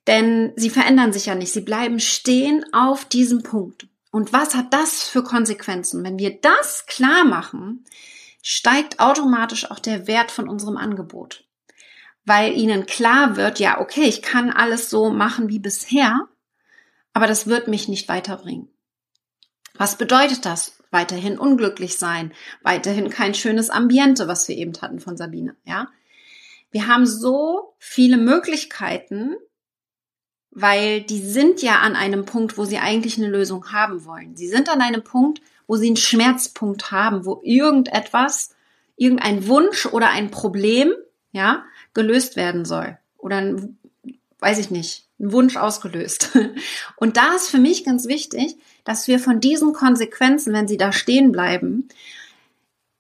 Denn 0.08 0.54
sie 0.56 0.70
verändern 0.70 1.13
sich 1.13 1.28
ja 1.28 1.36
nicht, 1.36 1.52
sie 1.52 1.62
bleiben 1.62 2.00
stehen 2.00 2.65
auf 2.74 3.06
diesem 3.06 3.44
Punkt. 3.44 3.88
Und 4.12 4.32
was 4.34 4.56
hat 4.56 4.74
das 4.74 5.04
für 5.04 5.24
Konsequenzen? 5.24 6.04
Wenn 6.04 6.20
wir 6.20 6.39
das 6.39 6.86
klar 6.86 7.26
machen, 7.26 7.84
steigt 8.41 9.00
automatisch 9.00 9.70
auch 9.70 9.80
der 9.80 10.08
Wert 10.08 10.32
von 10.32 10.48
unserem 10.48 10.78
Angebot. 10.78 11.46
Weil 12.26 12.54
ihnen 12.54 12.86
klar 12.86 13.36
wird, 13.36 13.60
ja, 13.60 13.80
okay, 13.80 14.04
ich 14.04 14.22
kann 14.22 14.52
alles 14.52 14.89
so 14.89 15.10
machen 15.10 15.50
wie 15.50 15.60
bisher, 15.60 16.28
aber 17.13 17.28
das 17.28 17.48
wird 17.48 17.68
mich 17.68 17.88
nicht 17.88 18.08
weiterbringen. 18.08 18.70
Was 19.74 19.98
bedeutet 19.98 20.46
das? 20.46 20.78
Weiterhin 20.91 21.38
unglücklich 21.38 21.98
sein, 21.98 22.34
weiterhin 22.62 23.10
kein 23.10 23.34
schönes 23.34 23.70
Ambiente, 23.70 24.28
was 24.28 24.48
wir 24.48 24.56
eben 24.56 24.74
hatten 24.82 25.00
von 25.00 25.18
Sabine, 25.18 25.56
ja? 25.65 25.89
Wir 26.72 26.88
haben 26.88 27.06
so 27.06 27.76
viele 27.80 28.18
Möglichkeiten, 28.18 29.36
weil 30.56 31.02
die 31.02 31.20
sind 31.20 31.62
ja 31.62 31.80
an 31.80 31.98
einem 31.98 32.26
Punkt, 32.26 32.58
wo 32.58 32.63
sie 32.63 32.80
eigentlich 32.80 33.18
eine 33.18 33.28
Lösung 33.28 33.74
haben 33.74 34.06
wollen. 34.06 34.38
Sie 34.38 34.48
sind 34.48 34.70
an 34.70 34.82
einem 34.82 35.04
Punkt, 35.04 35.41
wo 35.68 35.76
sie 35.76 35.88
einen 35.88 35.98
Schmerzpunkt 35.98 36.91
haben, 36.91 37.26
wo 37.26 37.41
irgendetwas, 37.44 38.56
irgendein 38.96 39.48
Wunsch 39.48 39.86
oder 39.86 40.10
ein 40.10 40.32
Problem, 40.32 40.94
ja, 41.34 41.65
gelöst 41.94 42.38
werden 42.38 42.63
soll. 42.63 42.98
Oder 43.18 43.38
ein, 43.38 43.78
weiß 44.39 44.58
ich 44.60 44.72
nicht, 44.72 45.04
ein 45.20 45.34
Wunsch 45.34 45.58
ausgelöst. 45.58 46.38
Und 46.96 47.18
da 47.18 47.36
ist 47.36 47.50
für 47.50 47.60
mich 47.60 47.84
ganz 47.84 48.08
wichtig, 48.08 48.56
dass 48.86 49.10
wir 49.10 49.20
von 49.20 49.41
diesen 49.41 49.74
Konsequenzen, 49.74 50.54
wenn 50.54 50.70
sie 50.70 50.78
da 50.78 50.94
stehen 50.94 51.34
bleiben, 51.34 51.89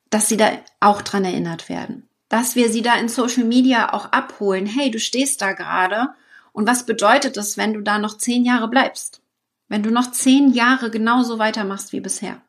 dass 0.09 0.27
sie 0.27 0.37
da 0.37 0.51
auch 0.81 1.01
dran 1.01 1.23
erinnert 1.23 1.69
werden. 1.69 2.09
Dass 2.27 2.57
wir 2.57 2.69
sie 2.69 2.81
da 2.81 2.95
in 2.95 3.07
Social 3.07 3.45
Media 3.45 3.93
auch 3.93 4.11
abholen. 4.11 4.65
Hey, 4.65 4.91
du 4.91 4.99
stehst 4.99 5.41
da 5.41 5.53
gerade 5.53 6.09
und 6.55 6.67
was 6.67 6.85
bedeutet 6.85 7.35
es, 7.35 7.57
wenn 7.57 7.73
du 7.73 7.81
da 7.81 7.99
noch 7.99 8.17
zehn 8.17 8.45
Jahre 8.45 8.69
bleibst? 8.69 9.21
Wenn 9.67 9.83
du 9.83 9.91
noch 9.91 10.11
zehn 10.11 10.53
Jahre 10.53 10.89
genauso 10.89 11.37
weitermachst 11.37 11.91
wie 11.91 11.99
bisher? 11.99 12.41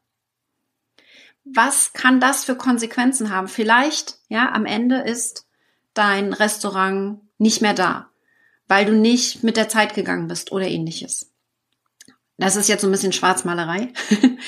Was 1.45 1.92
kann 1.92 2.21
das 2.21 2.45
für 2.45 2.55
Konsequenzen 2.55 3.31
haben? 3.31 3.49
Vielleicht, 3.49 4.21
ja, 4.29 4.53
am 4.53 4.64
Ende 4.64 4.99
ist 4.99 5.49
dein 5.92 6.33
Restaurant 6.33 7.19
nicht 7.38 7.62
mehr 7.62 7.75
da, 7.75 8.09
weil 8.69 8.85
du 8.85 8.92
nicht 8.92 9.42
mit 9.42 9.57
der 9.57 9.69
Zeit 9.69 9.95
gegangen 9.95 10.29
bist 10.29 10.53
oder 10.53 10.69
ähnliches. 10.69 11.33
Das 12.38 12.55
ist 12.55 12.69
jetzt 12.69 12.83
so 12.83 12.87
ein 12.87 12.92
bisschen 12.92 13.12
Schwarzmalerei. 13.12 13.92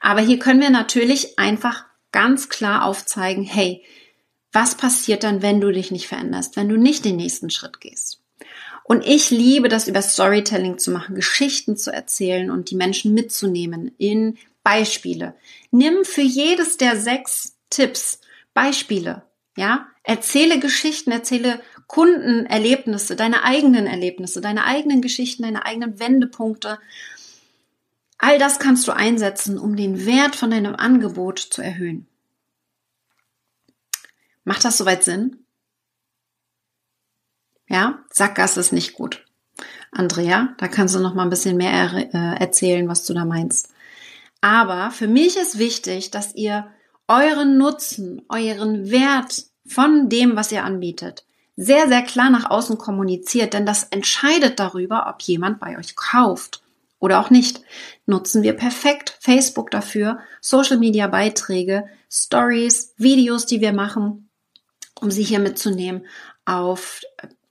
Aber 0.00 0.20
hier 0.20 0.38
können 0.38 0.60
wir 0.60 0.68
natürlich 0.68 1.38
einfach 1.38 1.86
ganz 2.12 2.50
klar 2.50 2.84
aufzeigen, 2.84 3.44
hey, 3.44 3.82
was 4.52 4.74
passiert 4.74 5.24
dann, 5.24 5.40
wenn 5.40 5.62
du 5.62 5.72
dich 5.72 5.90
nicht 5.90 6.06
veränderst, 6.06 6.56
wenn 6.56 6.68
du 6.68 6.76
nicht 6.76 7.06
den 7.06 7.16
nächsten 7.16 7.48
Schritt 7.48 7.80
gehst? 7.80 8.20
Und 8.88 9.04
ich 9.04 9.30
liebe 9.30 9.68
das 9.68 9.88
über 9.88 10.00
Storytelling 10.00 10.78
zu 10.78 10.92
machen, 10.92 11.16
Geschichten 11.16 11.76
zu 11.76 11.92
erzählen 11.92 12.52
und 12.52 12.70
die 12.70 12.76
Menschen 12.76 13.14
mitzunehmen 13.14 13.90
in 13.98 14.38
Beispiele. 14.62 15.34
Nimm 15.72 16.04
für 16.04 16.22
jedes 16.22 16.76
der 16.76 16.96
sechs 16.96 17.56
Tipps 17.68 18.20
Beispiele. 18.54 19.22
Ja, 19.56 19.88
erzähle 20.04 20.60
Geschichten, 20.60 21.10
erzähle 21.10 21.60
Kundenerlebnisse, 21.88 23.16
deine 23.16 23.42
eigenen 23.42 23.88
Erlebnisse, 23.88 24.40
deine 24.40 24.64
eigenen 24.64 25.02
Geschichten, 25.02 25.42
deine 25.42 25.66
eigenen 25.66 25.98
Wendepunkte. 25.98 26.78
All 28.18 28.38
das 28.38 28.60
kannst 28.60 28.86
du 28.86 28.92
einsetzen, 28.92 29.58
um 29.58 29.74
den 29.74 30.06
Wert 30.06 30.36
von 30.36 30.50
deinem 30.50 30.76
Angebot 30.76 31.40
zu 31.40 31.60
erhöhen. 31.60 32.06
Macht 34.44 34.64
das 34.64 34.78
soweit 34.78 35.02
Sinn? 35.02 35.45
Ja, 37.68 37.98
Sackgasse 38.10 38.60
ist 38.60 38.72
nicht 38.72 38.94
gut. 38.94 39.24
Andrea, 39.90 40.54
da 40.58 40.68
kannst 40.68 40.94
du 40.94 41.00
noch 41.00 41.14
mal 41.14 41.22
ein 41.22 41.30
bisschen 41.30 41.56
mehr 41.56 41.72
er 41.72 42.14
äh, 42.14 42.40
erzählen, 42.40 42.88
was 42.88 43.06
du 43.06 43.14
da 43.14 43.24
meinst. 43.24 43.70
Aber 44.40 44.90
für 44.90 45.08
mich 45.08 45.36
ist 45.36 45.58
wichtig, 45.58 46.10
dass 46.10 46.34
ihr 46.34 46.70
euren 47.08 47.56
Nutzen, 47.56 48.22
euren 48.28 48.90
Wert 48.90 49.44
von 49.66 50.08
dem, 50.08 50.36
was 50.36 50.52
ihr 50.52 50.64
anbietet, 50.64 51.24
sehr, 51.56 51.88
sehr 51.88 52.02
klar 52.02 52.30
nach 52.30 52.50
außen 52.50 52.76
kommuniziert, 52.76 53.54
denn 53.54 53.64
das 53.64 53.84
entscheidet 53.84 54.60
darüber, 54.60 55.06
ob 55.08 55.22
jemand 55.22 55.58
bei 55.58 55.78
euch 55.78 55.96
kauft 55.96 56.62
oder 56.98 57.18
auch 57.20 57.30
nicht. 57.30 57.62
Nutzen 58.04 58.42
wir 58.42 58.52
perfekt 58.52 59.16
Facebook 59.20 59.70
dafür, 59.70 60.18
Social 60.40 60.76
Media 60.76 61.06
Beiträge, 61.06 61.84
Stories, 62.10 62.94
Videos, 62.98 63.46
die 63.46 63.60
wir 63.60 63.72
machen, 63.72 64.28
um 65.00 65.10
sie 65.10 65.22
hier 65.24 65.38
mitzunehmen 65.38 66.06
auf 66.44 67.00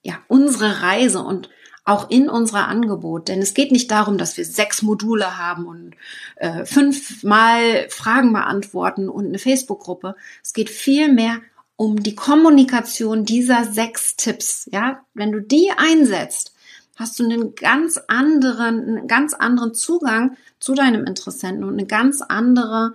ja, 0.05 0.19
unsere 0.27 0.83
Reise 0.83 1.23
und 1.23 1.49
auch 1.83 2.11
in 2.11 2.29
unser 2.29 2.67
Angebot. 2.67 3.27
Denn 3.27 3.41
es 3.41 3.55
geht 3.55 3.71
nicht 3.71 3.89
darum, 3.89 4.19
dass 4.19 4.37
wir 4.37 4.45
sechs 4.45 4.83
Module 4.83 5.39
haben 5.39 5.65
und 5.65 5.95
äh, 6.35 6.63
fünfmal 6.63 7.89
Fragen 7.89 8.31
beantworten 8.31 9.09
und 9.09 9.25
eine 9.25 9.39
Facebook-Gruppe. 9.39 10.15
Es 10.43 10.53
geht 10.53 10.69
vielmehr 10.69 11.39
um 11.75 12.03
die 12.03 12.13
Kommunikation 12.13 13.25
dieser 13.25 13.65
sechs 13.65 14.15
Tipps. 14.15 14.69
Ja, 14.71 15.03
wenn 15.15 15.31
du 15.31 15.41
die 15.41 15.71
einsetzt, 15.75 16.53
hast 16.95 17.17
du 17.19 17.23
einen 17.23 17.55
ganz 17.55 17.99
anderen, 18.07 18.87
einen 18.87 19.07
ganz 19.07 19.33
anderen 19.33 19.73
Zugang 19.73 20.37
zu 20.59 20.75
deinem 20.75 21.03
Interessenten 21.05 21.63
und 21.63 21.73
eine 21.73 21.87
ganz 21.87 22.21
andere 22.21 22.93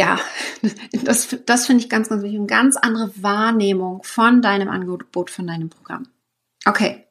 ja, 0.00 0.18
das, 1.04 1.36
das 1.44 1.66
finde 1.66 1.84
ich 1.84 1.90
ganz, 1.90 2.08
ganz 2.08 2.22
wichtig. 2.22 2.38
Eine 2.38 2.46
ganz 2.46 2.76
andere 2.76 3.12
Wahrnehmung 3.16 4.02
von 4.02 4.40
deinem 4.40 4.68
Angebot, 4.68 5.30
von 5.30 5.46
deinem 5.46 5.68
Programm. 5.68 6.08
Okay. 6.64 7.06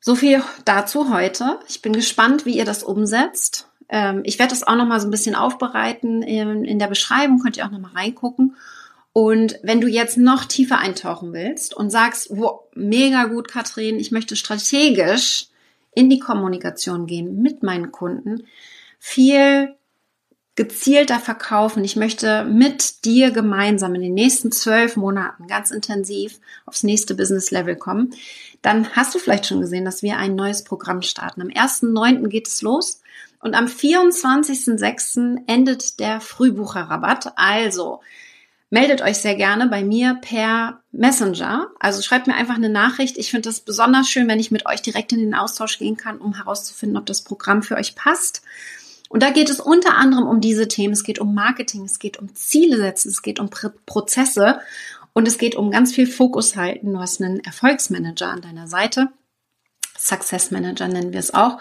So 0.00 0.16
viel 0.16 0.42
dazu 0.64 1.14
heute. 1.14 1.60
Ich 1.68 1.80
bin 1.80 1.92
gespannt, 1.92 2.44
wie 2.44 2.58
ihr 2.58 2.64
das 2.64 2.82
umsetzt. 2.82 3.68
Ähm, 3.88 4.22
ich 4.24 4.38
werde 4.38 4.50
das 4.50 4.64
auch 4.64 4.74
noch 4.74 4.86
mal 4.86 5.00
so 5.00 5.06
ein 5.06 5.12
bisschen 5.12 5.36
aufbereiten. 5.36 6.22
In, 6.22 6.78
der 6.78 6.88
Beschreibung 6.88 7.38
könnt 7.38 7.56
ihr 7.56 7.64
auch 7.64 7.70
noch 7.70 7.78
mal 7.78 7.92
reingucken. 7.92 8.56
Und 9.12 9.60
wenn 9.62 9.80
du 9.80 9.86
jetzt 9.86 10.18
noch 10.18 10.44
tiefer 10.44 10.78
eintauchen 10.78 11.32
willst 11.32 11.72
und 11.72 11.90
sagst, 11.90 12.30
wow, 12.30 12.62
mega 12.74 13.26
gut, 13.26 13.46
Katrin, 13.46 14.00
ich 14.00 14.10
möchte 14.10 14.34
strategisch 14.34 15.46
in 15.94 16.10
die 16.10 16.18
Kommunikation 16.18 17.06
gehen 17.06 17.40
mit 17.40 17.62
meinen 17.62 17.92
Kunden, 17.92 18.48
viel 18.98 19.76
gezielter 20.56 21.18
verkaufen. 21.18 21.84
Ich 21.84 21.96
möchte 21.96 22.44
mit 22.44 23.04
dir 23.04 23.32
gemeinsam 23.32 23.94
in 23.94 24.02
den 24.02 24.14
nächsten 24.14 24.52
zwölf 24.52 24.96
Monaten 24.96 25.48
ganz 25.48 25.70
intensiv 25.70 26.38
aufs 26.64 26.84
nächste 26.84 27.14
Business 27.14 27.50
Level 27.50 27.76
kommen. 27.76 28.14
Dann 28.62 28.88
hast 28.94 29.14
du 29.14 29.18
vielleicht 29.18 29.46
schon 29.46 29.60
gesehen, 29.60 29.84
dass 29.84 30.02
wir 30.02 30.16
ein 30.16 30.36
neues 30.36 30.62
Programm 30.62 31.02
starten. 31.02 31.42
Am 31.42 31.48
1.9. 31.48 32.28
geht 32.28 32.46
es 32.46 32.62
los 32.62 33.00
und 33.40 33.54
am 33.54 33.66
24.06. 33.66 35.42
endet 35.46 35.98
der 35.98 36.20
Frühbucherrabatt. 36.20 37.32
Also 37.36 38.00
meldet 38.70 39.02
euch 39.02 39.18
sehr 39.18 39.34
gerne 39.34 39.66
bei 39.66 39.84
mir 39.84 40.18
per 40.22 40.80
Messenger. 40.92 41.68
Also 41.80 42.00
schreibt 42.00 42.28
mir 42.28 42.34
einfach 42.36 42.54
eine 42.54 42.70
Nachricht. 42.70 43.18
Ich 43.18 43.30
finde 43.30 43.48
das 43.48 43.60
besonders 43.60 44.08
schön, 44.08 44.28
wenn 44.28 44.40
ich 44.40 44.52
mit 44.52 44.66
euch 44.66 44.82
direkt 44.82 45.12
in 45.12 45.18
den 45.18 45.34
Austausch 45.34 45.78
gehen 45.78 45.96
kann, 45.96 46.18
um 46.18 46.34
herauszufinden, 46.34 46.96
ob 46.96 47.06
das 47.06 47.22
Programm 47.22 47.62
für 47.62 47.76
euch 47.76 47.96
passt. 47.96 48.42
Und 49.08 49.22
da 49.22 49.30
geht 49.30 49.50
es 49.50 49.60
unter 49.60 49.96
anderem 49.96 50.26
um 50.26 50.40
diese 50.40 50.68
Themen. 50.68 50.92
Es 50.92 51.04
geht 51.04 51.18
um 51.18 51.34
Marketing, 51.34 51.84
es 51.84 51.98
geht 51.98 52.18
um 52.18 52.34
Ziele 52.34 52.76
setzen, 52.76 53.10
es 53.10 53.22
geht 53.22 53.38
um 53.38 53.50
Prozesse 53.86 54.60
und 55.12 55.28
es 55.28 55.38
geht 55.38 55.54
um 55.54 55.70
ganz 55.70 55.94
viel 55.94 56.06
Fokus 56.06 56.56
halten. 56.56 56.92
Du 56.92 56.98
hast 56.98 57.20
einen 57.22 57.40
Erfolgsmanager 57.40 58.28
an 58.28 58.40
deiner 58.40 58.66
Seite. 58.66 59.08
Success 59.96 60.50
Manager 60.50 60.88
nennen 60.88 61.12
wir 61.12 61.20
es 61.20 61.32
auch. 61.32 61.58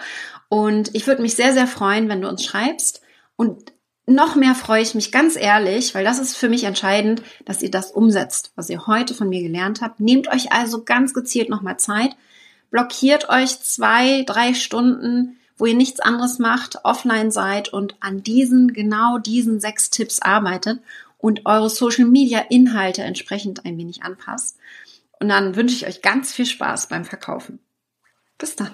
Und 0.49 0.93
ich 0.95 1.07
würde 1.07 1.21
mich 1.21 1.35
sehr, 1.35 1.53
sehr 1.53 1.67
freuen, 1.67 2.09
wenn 2.09 2.21
du 2.21 2.27
uns 2.27 2.43
schreibst. 2.43 3.01
Und 3.35 3.73
noch 4.05 4.35
mehr 4.35 4.53
freue 4.53 4.81
ich 4.81 4.95
mich 4.95 5.11
ganz 5.11 5.35
ehrlich, 5.35 5.95
weil 5.95 6.03
das 6.03 6.19
ist 6.19 6.35
für 6.35 6.49
mich 6.49 6.65
entscheidend, 6.65 7.21
dass 7.45 7.61
ihr 7.61 7.71
das 7.71 7.91
umsetzt, 7.91 8.51
was 8.55 8.69
ihr 8.69 8.85
heute 8.87 9.13
von 9.13 9.29
mir 9.29 9.41
gelernt 9.41 9.81
habt. 9.81 9.99
Nehmt 9.99 10.27
euch 10.27 10.51
also 10.51 10.83
ganz 10.83 11.13
gezielt 11.13 11.49
nochmal 11.49 11.77
Zeit, 11.77 12.15
blockiert 12.69 13.29
euch 13.29 13.61
zwei, 13.61 14.23
drei 14.23 14.53
Stunden 14.53 15.37
wo 15.57 15.65
ihr 15.65 15.75
nichts 15.75 15.99
anderes 15.99 16.39
macht, 16.39 16.83
offline 16.83 17.31
seid 17.31 17.69
und 17.69 17.95
an 17.99 18.23
diesen, 18.23 18.73
genau 18.73 19.17
diesen 19.17 19.59
sechs 19.59 19.89
Tipps 19.89 20.21
arbeitet 20.21 20.79
und 21.17 21.45
eure 21.45 21.69
Social 21.69 22.05
Media 22.05 22.39
Inhalte 22.49 23.03
entsprechend 23.03 23.65
ein 23.65 23.77
wenig 23.77 24.03
anpasst. 24.03 24.57
Und 25.19 25.29
dann 25.29 25.55
wünsche 25.55 25.75
ich 25.75 25.87
euch 25.87 26.01
ganz 26.01 26.33
viel 26.33 26.45
Spaß 26.45 26.89
beim 26.89 27.05
Verkaufen. 27.05 27.59
Bis 28.37 28.55
dann. 28.55 28.71